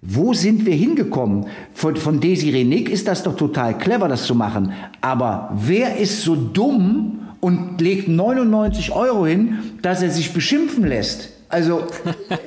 [0.00, 1.46] wo sind wir hingekommen?
[1.72, 4.72] Von, von Desiree Nick ist das doch total clever, das zu machen.
[5.00, 11.37] Aber wer ist so dumm und legt 99 Euro hin, dass er sich beschimpfen lässt?
[11.50, 11.86] Also,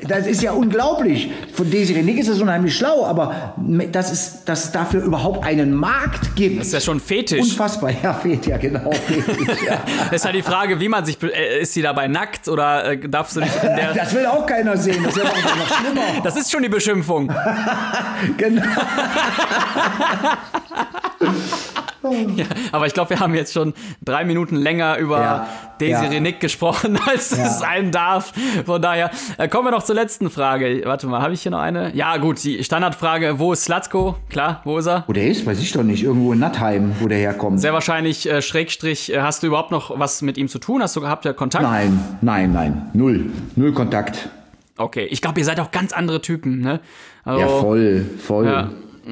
[0.08, 1.32] das ist ja unglaublich.
[1.54, 3.56] Von Desiree Nick ist das unheimlich schlau, aber
[3.92, 6.60] dass es, dass es dafür überhaupt einen Markt gibt.
[6.60, 7.42] Das ist ja schon fetisch.
[7.42, 8.92] Unfassbar, ja, fetisch, ja, genau.
[8.92, 9.82] Fetisch, ja.
[10.06, 13.00] das ist halt die Frage, wie man sich, äh, ist sie dabei nackt oder äh,
[13.00, 13.94] darfst du nicht in der.
[13.96, 16.02] das will auch keiner sehen, das ist ja noch schlimmer.
[16.24, 17.34] Das ist schon die Beschimpfung.
[18.38, 18.62] genau.
[22.36, 23.74] Ja, aber ich glaube, wir haben jetzt schon
[24.04, 25.48] drei Minuten länger über ja,
[25.82, 26.20] Desiree ja.
[26.20, 27.46] Nick gesprochen, als ja.
[27.46, 28.34] es sein darf.
[28.66, 30.82] Von daher äh, kommen wir noch zur letzten Frage.
[30.86, 31.94] Warte mal, habe ich hier noch eine?
[31.96, 34.18] Ja, gut, die Standardfrage: Wo ist Slatko?
[34.30, 35.04] Klar, wo ist er?
[35.08, 36.04] Wo der ist, weiß ich doch nicht.
[36.04, 37.60] Irgendwo in Nattheim, wo der herkommt.
[37.60, 40.82] Sehr wahrscheinlich, äh, Schrägstrich, äh, hast du überhaupt noch was mit ihm zu tun?
[40.82, 41.64] Hast du gehabt ja Kontakt?
[41.64, 42.90] Nein, nein, nein.
[42.94, 43.32] Null.
[43.56, 44.30] Null Kontakt.
[44.78, 46.80] Okay, ich glaube, ihr seid auch ganz andere Typen, ne?
[47.24, 48.46] Also, ja, voll, voll.
[48.46, 48.70] Ja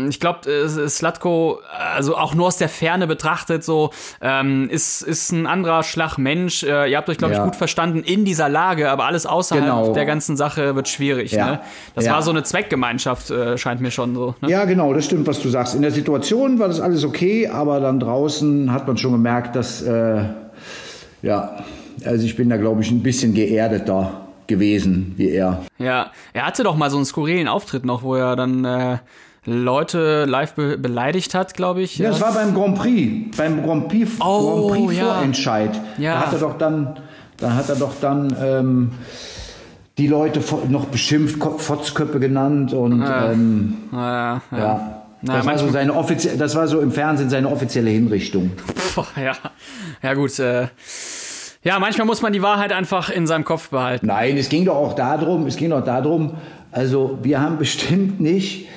[0.07, 0.41] ich glaube,
[0.87, 1.59] Slatko,
[1.95, 3.89] also auch nur aus der Ferne betrachtet, so
[4.21, 6.63] ähm, ist, ist ein anderer Schlag Mensch.
[6.63, 7.39] Äh, ihr habt euch, glaube ja.
[7.39, 9.93] ich, gut verstanden in dieser Lage, aber alles außerhalb genau.
[9.93, 11.31] der ganzen Sache wird schwierig.
[11.31, 11.51] Ja.
[11.51, 11.59] Ne?
[11.95, 12.13] Das ja.
[12.13, 14.35] war so eine Zweckgemeinschaft, äh, scheint mir schon so.
[14.41, 14.49] Ne?
[14.49, 15.73] Ja, genau, das stimmt, was du sagst.
[15.73, 19.81] In der Situation war das alles okay, aber dann draußen hat man schon gemerkt, dass,
[19.81, 20.23] äh,
[21.21, 21.57] ja,
[22.05, 25.63] also ich bin da, glaube ich, ein bisschen geerdeter gewesen wie er.
[25.77, 28.97] Ja, er hatte doch mal so einen skurrilen Auftritt noch, wo er dann äh,
[29.45, 31.97] Leute live be beleidigt hat, glaube ich.
[31.97, 35.13] Ja, das war beim Grand Prix, beim Grand Prix, oh, Grand Prix ja.
[35.13, 35.81] Vorentscheid.
[35.97, 36.13] Ja.
[36.13, 36.99] Da hat er doch dann,
[37.37, 38.91] da hat er doch dann ähm,
[39.97, 43.31] die Leute noch beschimpft, Fotzköppe genannt und ja.
[43.31, 44.41] Ähm, ja.
[44.51, 44.95] ja.
[45.21, 48.51] Na, das, war so seine offizie das war so im Fernsehen seine offizielle Hinrichtung.
[48.95, 49.33] Boah, ja,
[50.01, 50.39] ja gut.
[50.39, 50.67] Äh,
[51.61, 54.07] ja, manchmal muss man die Wahrheit einfach in seinem Kopf behalten.
[54.07, 56.35] Nein, es ging doch auch darum, es ging doch darum,
[56.71, 58.67] also wir haben bestimmt nicht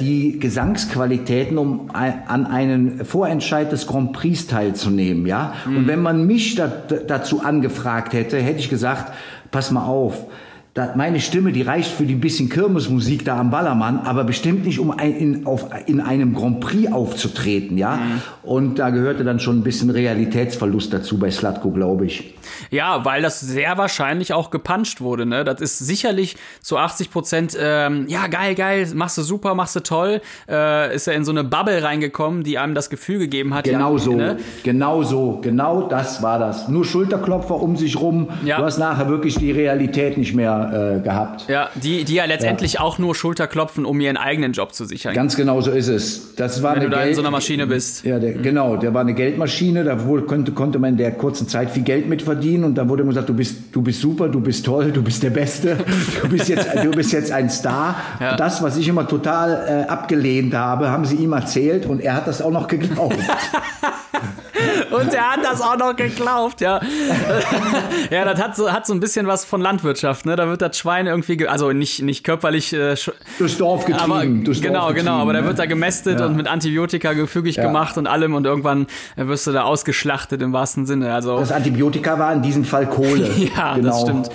[0.00, 5.54] die Gesangsqualitäten, um an einen Vorentscheid des Grand Prix teilzunehmen, ja.
[5.66, 5.76] Mhm.
[5.76, 9.12] Und wenn man mich da, dazu angefragt hätte, hätte ich gesagt,
[9.50, 10.26] pass mal auf,
[10.74, 14.78] da, meine Stimme, die reicht für die bisschen Kirmesmusik da am Ballermann, aber bestimmt nicht,
[14.78, 17.96] um ein, in, auf, in einem Grand Prix aufzutreten, ja.
[17.96, 18.22] Mhm.
[18.44, 22.34] Und da gehörte dann schon ein bisschen Realitätsverlust dazu bei Slatko, glaube ich.
[22.70, 25.42] Ja, weil das sehr wahrscheinlich auch gepuncht wurde, ne?
[25.42, 29.80] Das ist sicherlich zu 80 Prozent, ähm, ja, geil, geil, machst du super, machst du
[29.80, 33.64] toll, äh, ist er in so eine Bubble reingekommen, die einem das Gefühl gegeben hat.
[33.64, 34.36] Genau ja, so, ne?
[34.62, 36.68] genau so, genau das war das.
[36.68, 38.28] Nur Schulterklopfer um sich rum.
[38.44, 38.58] Ja.
[38.58, 41.48] Du hast nachher wirklich die Realität nicht mehr äh, gehabt.
[41.48, 42.80] Ja, die, die ja letztendlich ja.
[42.80, 45.14] auch nur Schulterklopfen, um ihren eigenen Job zu sichern.
[45.14, 46.34] Ganz genau so ist es.
[46.36, 48.04] Das war Wenn eine du da Geld in so einer Maschine bist.
[48.04, 48.42] Ja, der, mhm.
[48.42, 48.76] genau.
[48.76, 49.84] Der war eine Geldmaschine.
[49.84, 49.96] Da
[50.26, 52.64] konnte, konnte man in der kurzen Zeit viel Geld mit verdienen.
[52.64, 55.22] Und da wurde immer gesagt, du bist, du bist super, du bist toll, du bist
[55.22, 55.76] der Beste.
[56.20, 57.96] Du bist jetzt, du bist jetzt ein Star.
[58.20, 58.36] Ja.
[58.36, 61.86] Das, was ich immer total äh, abgelehnt habe, haben sie ihm erzählt.
[61.86, 63.16] Und er hat das auch noch geglaubt.
[64.90, 66.80] Und er hat das auch noch geglaubt, ja.
[68.10, 70.36] ja, das hat so, hat so ein bisschen was von Landwirtschaft, ne?
[70.36, 72.72] Da wird das Schwein irgendwie, also nicht, nicht körperlich.
[72.72, 72.96] Äh,
[73.38, 74.12] durchs Dorf getrieben.
[74.12, 75.18] Aber, durchs genau, Dorf genau.
[75.18, 75.40] Aber ne?
[75.40, 76.26] da wird da gemästet ja.
[76.26, 77.64] und mit Antibiotika gefügig ja.
[77.64, 78.86] gemacht und allem und irgendwann
[79.16, 81.14] wirst du da ausgeschlachtet im wahrsten Sinne.
[81.14, 83.30] Also, das Antibiotika war in diesem Fall Kohle.
[83.56, 83.88] ja, genau.
[83.88, 84.30] das stimmt.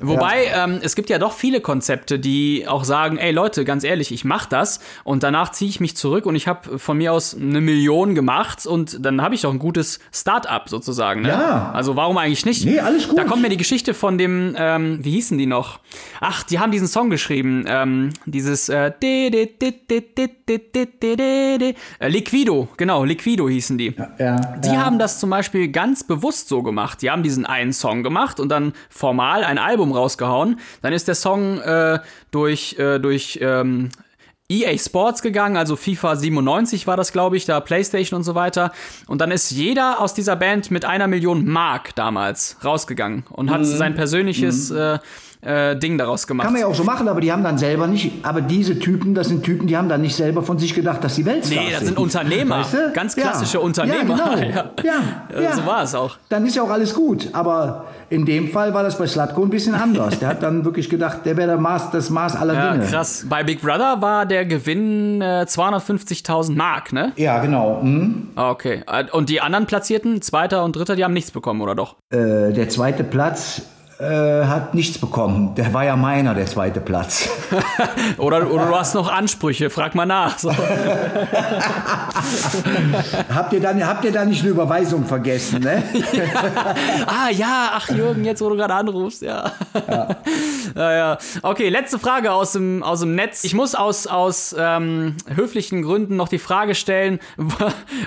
[0.00, 0.64] Wobei, ja.
[0.64, 4.24] ähm, es gibt ja doch viele Konzepte, die auch sagen, ey Leute, ganz ehrlich, ich
[4.24, 7.60] mach das und danach ziehe ich mich zurück und ich habe von mir aus eine
[7.60, 11.22] Million gemacht und dann habe ich doch ein gutes Start-up sozusagen.
[11.22, 11.28] Ne?
[11.28, 11.72] Ja.
[11.72, 12.64] Also warum eigentlich nicht?
[12.64, 13.18] Nee, alles gut.
[13.18, 15.80] Da kommt mir die Geschichte von dem, ähm, wie hießen die noch?
[16.20, 18.92] Ach, die haben diesen Song geschrieben, ähm, dieses äh,
[22.00, 23.94] Liquido, genau, Liquido hießen die.
[23.96, 24.84] Ja, ja, die ja.
[24.84, 27.02] haben das zum Beispiel ganz bewusst so gemacht.
[27.02, 30.58] Die haben diesen einen Song gemacht und dann formal ein Album rausgehauen.
[30.82, 31.98] Dann ist der Song äh,
[32.30, 33.90] durch, äh, durch ähm,
[34.50, 38.72] EA Sports gegangen, also FIFA 97 war das, glaube ich, da PlayStation und so weiter.
[39.06, 43.60] Und dann ist jeder aus dieser Band mit einer Million Mark damals rausgegangen und hat
[43.60, 43.64] mhm.
[43.64, 44.78] sein persönliches mhm.
[44.78, 44.98] äh,
[45.40, 46.44] äh, Ding daraus gemacht.
[46.44, 49.14] Kann man ja auch so machen, aber die haben dann selber nicht, aber diese Typen,
[49.14, 51.66] das sind Typen, die haben dann nicht selber von sich gedacht, dass sie Weltstars sind.
[51.66, 52.92] Nee, das sind Unternehmer, weißt du?
[52.92, 53.64] ganz klassische ja.
[53.64, 54.16] Unternehmer.
[54.16, 54.70] Ja, genau.
[54.84, 54.92] ja.
[55.32, 55.40] ja.
[55.40, 55.52] ja.
[55.52, 56.16] So war es auch.
[56.28, 59.50] Dann ist ja auch alles gut, aber in dem Fall war das bei Slatko ein
[59.50, 60.18] bisschen anders.
[60.18, 62.86] Der hat dann wirklich gedacht, der wäre Maß, das Maß aller ja, Dinge.
[62.86, 63.26] krass.
[63.28, 67.12] Bei Big Brother war der Gewinn äh, 250.000 Mark, ne?
[67.16, 67.80] Ja, genau.
[67.82, 68.28] Mhm.
[68.34, 68.82] Ah, okay.
[69.12, 71.96] Und die anderen Platzierten, Zweiter und Dritter, die haben nichts bekommen, oder doch?
[72.10, 73.62] Äh, der zweite Platz
[73.98, 75.56] äh, hat nichts bekommen.
[75.56, 77.28] Der war ja meiner, der zweite Platz.
[78.16, 80.38] oder, oder du hast noch Ansprüche, frag mal nach.
[80.38, 80.52] So.
[83.34, 85.82] habt, ihr dann, habt ihr da nicht eine Überweisung vergessen, ne?
[86.12, 86.22] ja.
[87.06, 89.50] Ah ja, ach Jürgen, jetzt wo du gerade anrufst, ja.
[89.88, 90.16] Ja.
[90.76, 90.92] ja.
[90.92, 93.42] ja, Okay, letzte Frage aus dem, aus dem Netz.
[93.44, 97.18] Ich muss aus, aus ähm, höflichen Gründen noch die Frage stellen,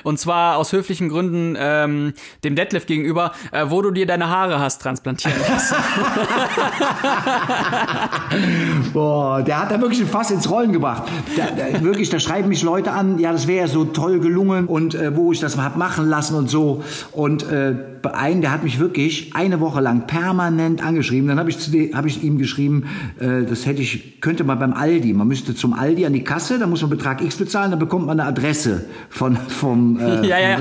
[0.04, 2.14] und zwar aus höflichen Gründen ähm,
[2.44, 5.81] dem Deadlift gegenüber, äh, wo du dir deine Haare hast transplantieren lassen.
[8.94, 11.04] Boah, der hat da wirklich ein Fass ins Rollen gebracht.
[11.38, 14.68] Da, da, wirklich, da schreiben mich Leute an, ja, das wäre ja so toll gelungen
[14.68, 16.84] und äh, wo ich das hab machen lassen und so.
[17.12, 17.76] Und äh,
[18.14, 21.28] einen, der hat mich wirklich eine Woche lang permanent angeschrieben.
[21.28, 21.58] Dann habe ich,
[21.94, 25.74] hab ich ihm geschrieben, äh, das hätte ich, könnte man beim Aldi, man müsste zum
[25.74, 28.86] Aldi an die Kasse, da muss man Betrag X bezahlen, dann bekommt man eine Adresse
[29.10, 30.60] von, vom, äh, ja, ja, ja.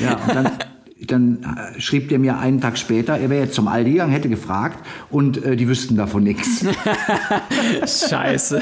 [0.00, 0.50] ja, und dann
[1.06, 1.42] dann
[1.76, 4.84] äh, schrieb der mir einen Tag später, er wäre jetzt zum Aldi gegangen, hätte gefragt
[5.10, 6.64] und äh, die wüssten davon nichts.
[8.08, 8.60] Scheiße.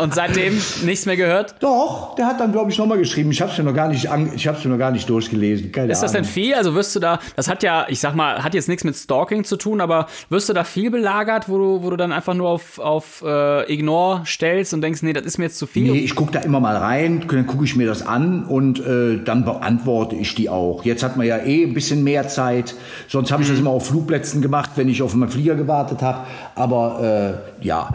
[0.00, 1.56] Und seitdem nichts mehr gehört?
[1.60, 3.30] Doch, der hat dann, glaube ich, nochmal geschrieben.
[3.30, 5.72] Ich habe es mir noch gar nicht, ich hab's mir noch gar nicht durchgelesen.
[5.72, 6.24] Keine ist das Ahnung.
[6.24, 6.54] denn viel?
[6.54, 9.44] Also wirst du da, das hat ja, ich sag mal, hat jetzt nichts mit Stalking
[9.44, 12.48] zu tun, aber wirst du da viel belagert, wo du, wo du dann einfach nur
[12.48, 15.92] auf, auf äh, Ignore stellst und denkst, nee, das ist mir jetzt zu viel?
[15.92, 19.22] Nee, ich gucke da immer mal rein, dann gucke ich mir das an und äh,
[19.22, 20.84] dann beantworte ich die auch.
[20.84, 22.74] Jetzt hat man ja eh ein bisschen mehr Zeit.
[23.08, 23.66] Sonst habe ich das mhm.
[23.66, 26.26] immer auf Flugplätzen gemacht, wenn ich auf meinen Flieger gewartet habe.
[26.54, 27.90] Aber äh, ja,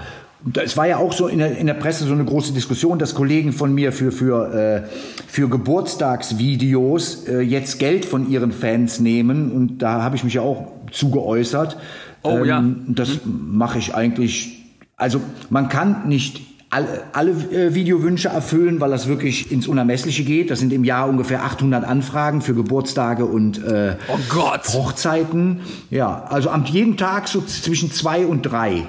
[0.64, 3.14] es war ja auch so in der, in der Presse so eine große Diskussion, dass
[3.14, 4.90] Kollegen von mir für, für, äh,
[5.28, 9.52] für Geburtstagsvideos äh, jetzt Geld von ihren Fans nehmen.
[9.52, 11.78] Und da habe ich mich ja auch zugeäußert.
[12.24, 12.64] Oh ähm, ja.
[12.88, 13.58] Das mhm.
[13.58, 14.58] mache ich eigentlich.
[14.98, 20.50] Also man kann nicht alle, alle äh, Videowünsche erfüllen, weil das wirklich ins Unermessliche geht.
[20.50, 24.58] Das sind im Jahr ungefähr 800 Anfragen für Geburtstage und äh, oh.
[24.74, 25.60] Hochzeiten.
[25.90, 28.86] Ja, also am jeden Tag so zwischen zwei und drei.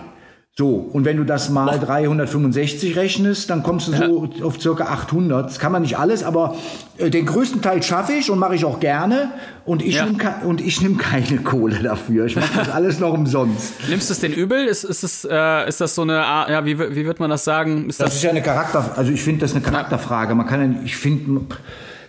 [0.55, 4.45] So, und wenn du das mal 365 rechnest, dann kommst du so ja.
[4.45, 5.47] auf circa 800.
[5.47, 6.57] Das kann man nicht alles, aber
[6.99, 9.31] äh, den größten Teil schaffe ich und mache ich auch gerne.
[9.65, 10.05] Und ich ja.
[10.05, 12.27] nehme nehme keine Kohle dafür.
[12.27, 13.89] Ich mache das alles noch umsonst.
[13.89, 14.67] Nimmst du es denn übel?
[14.67, 17.89] Ist, ist, es, äh, ist das so eine, ja, wie, wie wird man das sagen?
[17.89, 20.35] Ist das, das ist ja eine Charakter, also ich finde das eine Charakterfrage.
[20.35, 21.47] Man kann ja, ich finde,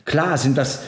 [0.04, 0.82] klar sind das,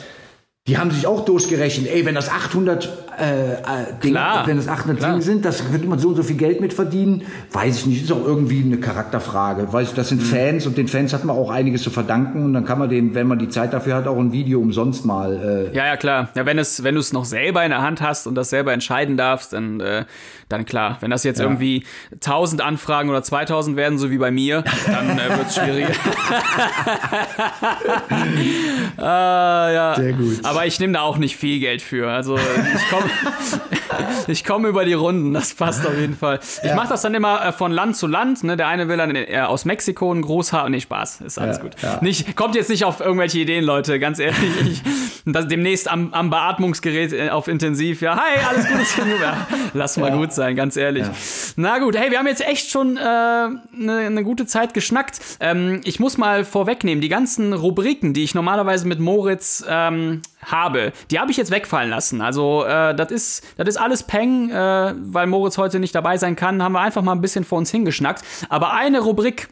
[0.67, 3.57] die haben sich auch durchgerechnet, ey, wenn das 800 äh, äh,
[4.03, 6.73] Dinge, wenn das 800 Dinge sind, das könnte man so und so viel Geld mit
[6.73, 7.23] verdienen.
[7.51, 9.71] Weiß ich nicht, ist auch irgendwie eine Charakterfrage.
[9.71, 10.25] Weiß ich, das sind mhm.
[10.25, 13.15] Fans und den Fans hat man auch einiges zu verdanken und dann kann man den,
[13.15, 15.69] wenn man die Zeit dafür hat, auch ein Video umsonst mal.
[15.71, 16.29] Äh ja, ja, klar.
[16.35, 18.73] Ja, wenn es, wenn du es noch selber in der Hand hast und das selber
[18.73, 20.05] entscheiden darfst, dann, äh,
[20.49, 20.97] dann klar.
[21.01, 21.45] Wenn das jetzt ja.
[21.45, 25.89] irgendwie 1000 Anfragen oder 2000 werden, so wie bei mir, dann äh, wird es schwieriger.
[28.97, 29.95] ah, ja.
[29.95, 30.39] Sehr gut.
[30.43, 32.09] Aber ich nehme da auch nicht viel Geld für.
[32.09, 33.04] Also ich komme
[34.27, 36.39] ich komme über die Runden, das passt auf jeden Fall.
[36.63, 36.75] Ich ja.
[36.75, 38.43] mache das dann immer äh, von Land zu Land.
[38.43, 38.57] Ne?
[38.57, 40.69] Der eine will dann äh, aus Mexiko ein Großhaar.
[40.69, 41.73] Nee, Spaß, ist alles ja, gut.
[41.81, 41.99] Ja.
[42.01, 44.39] Nicht, kommt jetzt nicht auf irgendwelche Ideen, Leute, ganz ehrlich.
[44.65, 44.83] Ich,
[45.25, 48.01] das, demnächst am, am, Beatmungsgerät äh, auf Intensiv.
[48.01, 49.21] Ja, hi, alles Gute.
[49.21, 51.05] Ja, lass mal gut sein, ganz ehrlich.
[51.55, 55.19] Na gut, hey, wir haben jetzt echt schon eine äh, ne gute Zeit geschnackt.
[55.39, 60.93] Ähm, ich muss mal vorwegnehmen, die ganzen Rubriken, die ich normalerweise mit Moritz ähm, habe,
[61.11, 62.21] die habe ich jetzt wegfallen lassen.
[62.21, 66.35] Also äh, das ist, das ist alles Peng, äh, weil Moritz heute nicht dabei sein
[66.35, 68.23] kann, haben wir einfach mal ein bisschen vor uns hingeschnackt.
[68.49, 69.49] Aber eine Rubrik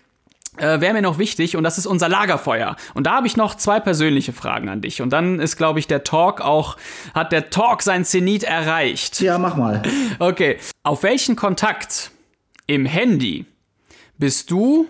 [0.57, 2.75] äh, wäre mir noch wichtig und das ist unser Lagerfeuer.
[2.93, 5.01] Und da habe ich noch zwei persönliche Fragen an dich.
[5.01, 6.77] Und dann ist, glaube ich, der Talk auch,
[7.13, 9.19] hat der Talk sein Zenit erreicht.
[9.21, 9.81] Ja, mach mal.
[10.19, 10.57] Okay.
[10.83, 12.11] Auf welchen Kontakt
[12.67, 13.45] im Handy
[14.17, 14.87] bist du,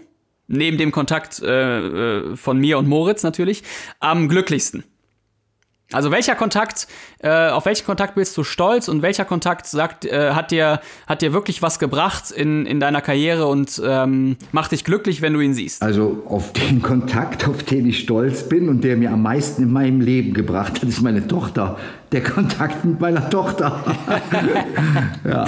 [0.48, 3.64] neben dem Kontakt äh, äh von mir und Moritz natürlich,
[4.00, 4.84] am glücklichsten?
[5.94, 6.88] Also welcher Kontakt,
[7.20, 11.22] äh, auf welchen Kontakt bist du stolz und welcher Kontakt sagt, äh, hat dir hat
[11.22, 15.40] dir wirklich was gebracht in, in deiner Karriere und ähm, macht dich glücklich, wenn du
[15.40, 15.82] ihn siehst?
[15.82, 19.72] Also auf den Kontakt, auf den ich stolz bin und der mir am meisten in
[19.72, 21.78] meinem Leben gebracht hat, ist meine Tochter
[22.14, 23.84] der Kontakt mit meiner Tochter.
[25.28, 25.46] ja.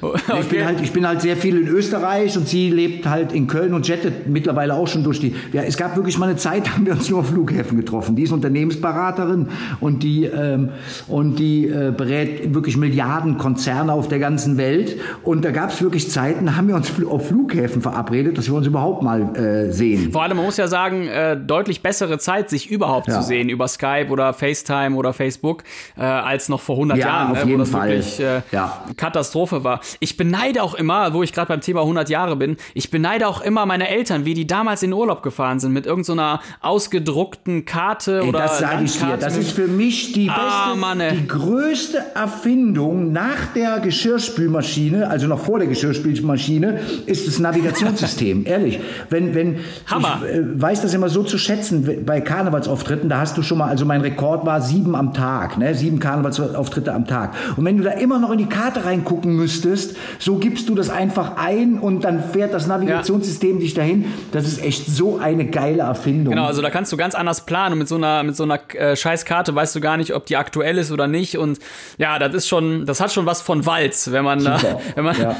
[0.00, 0.40] Okay.
[0.40, 3.46] Ich, bin halt, ich bin halt sehr viel in Österreich und sie lebt halt in
[3.46, 5.34] Köln und jettet mittlerweile auch schon durch die.
[5.52, 8.16] Ja, es gab wirklich mal eine Zeit, haben wir uns nur auf Flughäfen getroffen.
[8.16, 9.48] Die ist Unternehmensberaterin
[9.80, 10.70] und die, ähm,
[11.08, 14.98] und die äh, berät wirklich Milliarden Konzerne auf der ganzen Welt.
[15.22, 18.66] Und da gab es wirklich Zeiten, haben wir uns auf Flughäfen verabredet, dass wir uns
[18.66, 20.12] überhaupt mal äh, sehen.
[20.12, 23.20] Vor allem, man muss ja sagen, äh, deutlich bessere Zeit, sich überhaupt ja.
[23.20, 25.47] zu sehen über Skype oder FaceTime oder Facebook.
[25.48, 25.64] Facebook
[25.96, 27.88] äh, als noch vor 100 ja, Jahren, auf ne, jeden wo das Fall.
[27.90, 28.84] wirklich äh, ja.
[28.96, 29.80] Katastrophe war.
[30.00, 33.40] Ich beneide auch immer, wo ich gerade beim Thema 100 Jahre bin, ich beneide auch
[33.40, 38.20] immer meine Eltern, wie die damals in Urlaub gefahren sind mit irgendeiner so ausgedruckten Karte
[38.20, 41.26] Ey, oder Das sage ich dir, das ist für mich die ah, beste, Mann, die
[41.26, 48.46] größte Erfindung nach der Geschirrspülmaschine, also noch vor der Geschirrspülmaschine, ist das Navigationssystem.
[48.46, 48.80] Ehrlich,
[49.10, 50.20] wenn wenn Hammer.
[50.22, 53.68] ich äh, weiß das immer so zu schätzen bei Karnevalsauftritten, da hast du schon mal,
[53.68, 55.37] also mein Rekord war sieben am Tag.
[55.38, 55.74] Tag, ne?
[55.74, 57.32] sieben Karnevalsauftritte am Tag.
[57.56, 60.90] Und wenn du da immer noch in die Karte reingucken müsstest, so gibst du das
[60.90, 63.60] einfach ein und dann fährt das Navigationssystem ja.
[63.60, 64.06] dich dahin.
[64.32, 66.34] Das ist echt so eine geile Erfindung.
[66.34, 68.58] Genau, also da kannst du ganz anders planen und mit so einer, mit so einer
[68.74, 71.38] äh, Scheißkarte weißt du gar nicht, ob die aktuell ist oder nicht.
[71.38, 71.60] Und
[71.98, 74.58] ja, das ist schon, das hat schon was von Walz, wenn man, äh,
[74.96, 75.36] wenn man, ja.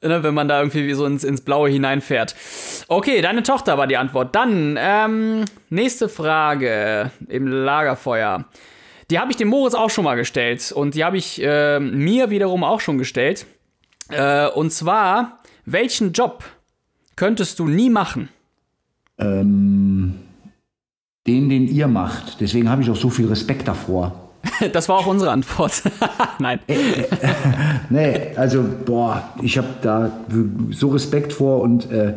[0.00, 2.36] äh, ne, wenn man da irgendwie so ins, ins Blaue hineinfährt.
[2.86, 4.34] Okay, deine Tochter war die Antwort.
[4.36, 8.44] Dann, ähm, nächste Frage im Lagerfeuer.
[9.10, 12.30] Die habe ich dem Moritz auch schon mal gestellt und die habe ich äh, mir
[12.30, 13.44] wiederum auch schon gestellt.
[14.08, 16.44] Äh, und zwar, welchen Job
[17.16, 18.28] könntest du nie machen?
[19.18, 20.14] Ähm,
[21.26, 22.40] den, den ihr macht.
[22.40, 24.29] Deswegen habe ich auch so viel Respekt davor.
[24.72, 25.82] Das war auch unsere Antwort.
[26.38, 26.60] Nein.
[26.68, 27.06] Äh, äh,
[27.88, 30.10] nee, also, boah, ich habe da
[30.70, 32.14] so Respekt vor und äh,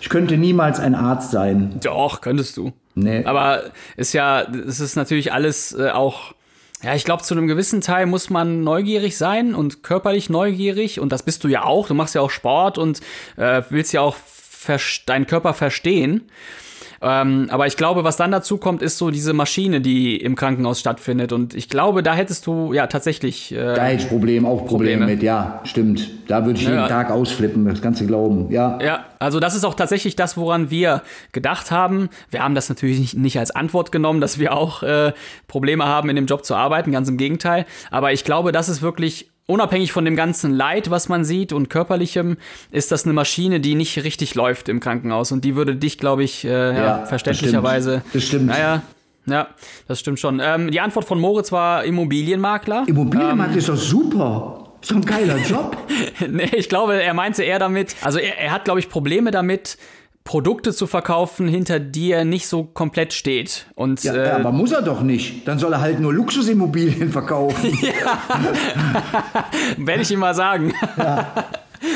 [0.00, 1.78] ich könnte niemals ein Arzt sein.
[1.82, 2.72] Doch, könntest du.
[2.94, 3.24] Nee.
[3.24, 3.64] Aber
[3.96, 6.34] ist ja, es ist natürlich alles äh, auch.
[6.82, 11.00] Ja, ich glaube, zu einem gewissen Teil muss man neugierig sein und körperlich neugierig.
[11.00, 11.88] Und das bist du ja auch.
[11.88, 13.00] Du machst ja auch Sport und
[13.36, 14.16] äh, willst ja auch
[15.06, 16.28] deinen Körper verstehen.
[17.02, 20.80] Ähm, aber ich glaube, was dann dazu kommt, ist so diese Maschine, die im Krankenhaus
[20.80, 21.32] stattfindet.
[21.32, 23.52] Und ich glaube, da hättest du ja tatsächlich.
[23.52, 26.10] Äh, da hätte ich Problem, auch Probleme, Probleme, mit, ja, stimmt.
[26.28, 28.78] Da würde ich ja, jeden Tag ausflippen, das ganze Glauben, ja.
[28.82, 32.08] Ja, also das ist auch tatsächlich das, woran wir gedacht haben.
[32.30, 35.12] Wir haben das natürlich nicht, nicht als Antwort genommen, dass wir auch äh,
[35.46, 37.66] Probleme haben, in dem Job zu arbeiten, ganz im Gegenteil.
[37.90, 41.70] Aber ich glaube, das ist wirklich unabhängig von dem ganzen Leid, was man sieht und
[41.70, 42.36] körperlichem,
[42.70, 45.32] ist das eine Maschine, die nicht richtig läuft im Krankenhaus.
[45.32, 48.02] Und die würde dich, glaube ich, äh, ja, ja, verständlicherweise.
[48.12, 48.46] Das stimmt.
[48.46, 48.82] Naja,
[49.26, 49.48] ja,
[49.88, 50.40] das stimmt schon.
[50.42, 52.84] Ähm, die Antwort von Moritz war Immobilienmakler.
[52.86, 54.66] Immobilienmakler ähm, ist doch super.
[54.80, 55.76] Ist doch ein geiler Job.
[56.28, 59.78] nee, ich glaube, er meinte eher damit, also er, er hat, glaube ich, Probleme damit,
[60.26, 63.66] Produkte zu verkaufen, hinter die er nicht so komplett steht.
[63.76, 65.46] Und, ja, äh, aber muss er doch nicht.
[65.48, 67.72] Dann soll er halt nur Luxusimmobilien verkaufen.
[67.80, 68.18] ja.
[69.78, 70.74] Werde ich ihm mal sagen.
[70.98, 71.46] Ja.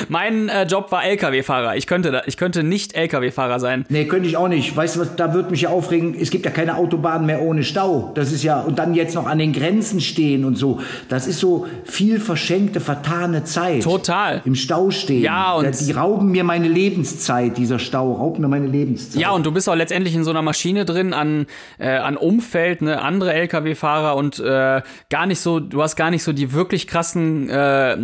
[0.08, 1.76] Mein äh, Job war LKW-Fahrer.
[1.76, 3.84] Ich könnte, da, ich könnte nicht LKW-Fahrer sein.
[3.88, 4.76] Nee, könnte ich auch nicht.
[4.76, 7.64] Weißt du was, da würde mich ja aufregen, es gibt ja keine Autobahn mehr ohne
[7.64, 8.12] Stau.
[8.14, 10.80] Das ist ja, und dann jetzt noch an den Grenzen stehen und so.
[11.08, 13.82] Das ist so viel verschenkte, vertane Zeit.
[13.82, 14.42] Total.
[14.44, 15.22] Im Stau stehen.
[15.22, 15.80] Ja, und.
[15.80, 19.20] Die rauben mir meine Lebenszeit, dieser Stau, raubt mir meine Lebenszeit.
[19.20, 21.46] Ja, und du bist auch letztendlich in so einer Maschine drin an,
[21.78, 26.22] äh, an Umfeld, ne, andere LKW-Fahrer und äh, gar nicht so, du hast gar nicht
[26.22, 27.96] so die wirklich krassen, äh,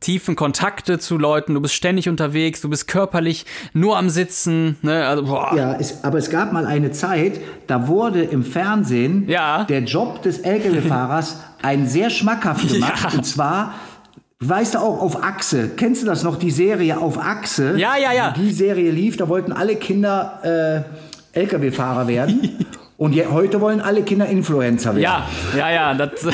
[0.00, 4.76] tiefen Kontakte zu Leuten, du bist ständig unterwegs, du bist körperlich nur am Sitzen.
[4.82, 5.06] Ne?
[5.06, 5.52] Also, boah.
[5.56, 9.64] Ja, es, aber es gab mal eine Zeit, da wurde im Fernsehen ja.
[9.64, 13.12] der Job des Lkw-Fahrers ein sehr schmackhaft gemacht.
[13.12, 13.18] Ja.
[13.18, 13.74] Und zwar
[14.42, 15.68] Weißt du auch, auf Achse.
[15.76, 17.74] Kennst du das noch, die Serie auf Achse?
[17.76, 18.32] Ja, ja, ja.
[18.34, 20.86] Die Serie lief, da wollten alle Kinder
[21.34, 22.64] äh, Lkw-Fahrer werden.
[23.00, 25.00] Und je, heute wollen alle Kinder Influencer werden.
[25.00, 25.26] Ja,
[25.56, 25.94] ja, ja.
[25.94, 26.28] Das,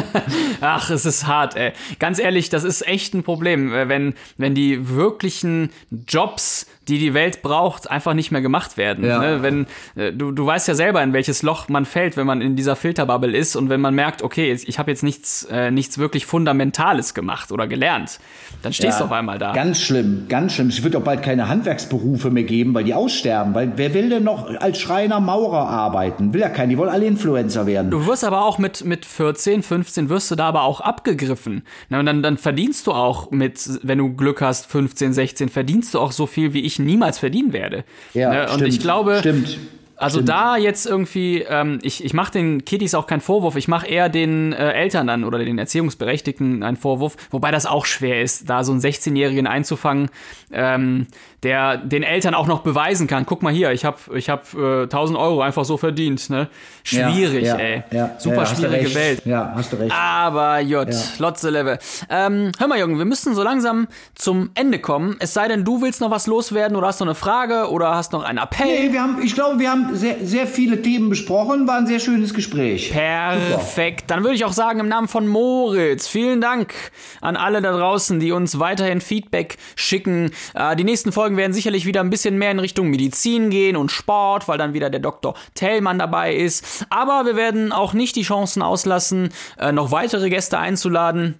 [0.60, 1.70] Ach, es ist hart, ey.
[2.00, 5.70] Ganz ehrlich, das ist echt ein Problem, äh, wenn, wenn die wirklichen
[6.08, 9.04] Jobs die die Welt braucht, einfach nicht mehr gemacht werden.
[9.04, 9.20] Ja.
[9.20, 9.42] Ne?
[9.42, 12.56] Wenn, äh, du, du weißt ja selber, in welches Loch man fällt, wenn man in
[12.56, 16.26] dieser Filterbubble ist und wenn man merkt, okay, ich habe jetzt nichts, äh, nichts wirklich
[16.26, 18.18] Fundamentales gemacht oder gelernt,
[18.62, 19.52] dann stehst ja, du auf einmal da.
[19.52, 20.68] Ganz schlimm, ganz schlimm.
[20.68, 23.54] Es wird auch bald keine Handwerksberufe mehr geben, weil die aussterben.
[23.54, 26.34] Weil wer will denn noch als Schreiner, Maurer arbeiten?
[26.34, 27.90] Will ja keiner, die wollen alle Influencer werden.
[27.90, 31.62] Du wirst aber auch mit, mit 14, 15 wirst du da aber auch abgegriffen.
[31.88, 35.94] Na, und dann, dann verdienst du auch mit, wenn du Glück hast, 15, 16, verdienst
[35.94, 37.84] du auch so viel wie ich niemals verdienen werde.
[38.14, 38.42] Ja, ne?
[38.42, 39.58] Und stimmt, ich glaube, stimmt.
[40.00, 40.30] Also Stimmt.
[40.30, 44.08] da jetzt irgendwie, ähm, ich, ich mache den Kiddies auch keinen Vorwurf, ich mache eher
[44.08, 48.64] den äh, Eltern dann oder den Erziehungsberechtigten einen Vorwurf, wobei das auch schwer ist, da
[48.64, 50.08] so einen 16-Jährigen einzufangen,
[50.52, 51.06] ähm,
[51.42, 54.82] der den Eltern auch noch beweisen kann, guck mal hier, ich habe ich hab, äh,
[54.84, 56.30] 1000 Euro einfach so verdient.
[56.30, 56.48] Ne?
[56.82, 57.82] Schwierig, ja, ja, ey.
[57.90, 59.22] Ja, Super schwierige Welt.
[59.24, 59.94] Ja, hast du recht.
[59.94, 61.00] Aber Jut, ja.
[61.18, 61.78] Lotze Level.
[62.08, 65.16] Ähm, hör mal, Jürgen, wir müssen so langsam zum Ende kommen.
[65.20, 68.12] Es sei denn, du willst noch was loswerden oder hast noch eine Frage oder hast
[68.12, 68.66] noch einen Appell.
[68.66, 71.98] Nee, wir haben, ich glaube, wir haben sehr, sehr viele Themen besprochen, war ein sehr
[71.98, 72.90] schönes Gespräch.
[72.92, 74.00] Perfekt.
[74.00, 74.14] Super.
[74.14, 76.74] Dann würde ich auch sagen, im Namen von Moritz, vielen Dank
[77.20, 80.30] an alle da draußen, die uns weiterhin Feedback schicken.
[80.54, 83.90] Äh, die nächsten Folgen werden sicherlich wieder ein bisschen mehr in Richtung Medizin gehen und
[83.90, 85.34] Sport, weil dann wieder der Dr.
[85.54, 86.86] Tellmann dabei ist.
[86.90, 91.38] Aber wir werden auch nicht die Chancen auslassen, äh, noch weitere Gäste einzuladen.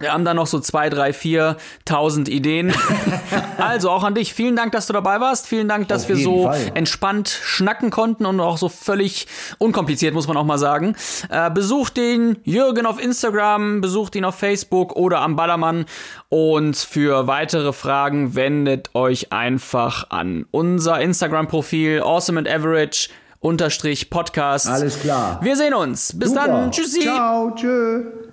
[0.00, 2.72] Wir haben da noch so zwei, drei, vier tausend Ideen.
[3.58, 4.32] also auch an dich.
[4.32, 5.46] Vielen Dank, dass du dabei warst.
[5.46, 6.72] Vielen Dank, dass Auf wir so Fall.
[6.74, 9.26] entspannt schnacken konnten und auch so völlig
[9.58, 10.96] unkompliziert, muss man auch mal sagen.
[11.28, 15.84] Äh, besucht den Jürgen auf Instagram, besucht ihn auf Facebook oder am Ballermann.
[16.30, 24.66] Und für weitere Fragen wendet euch einfach an unser Instagram-Profil Awesome and Average unterstrich Podcast.
[24.66, 25.40] Alles klar.
[25.42, 26.18] Wir sehen uns.
[26.18, 26.46] Bis Super.
[26.46, 26.70] dann.
[26.70, 27.00] Tschüssi.
[27.00, 27.50] Ciao.
[27.54, 28.29] Tschö.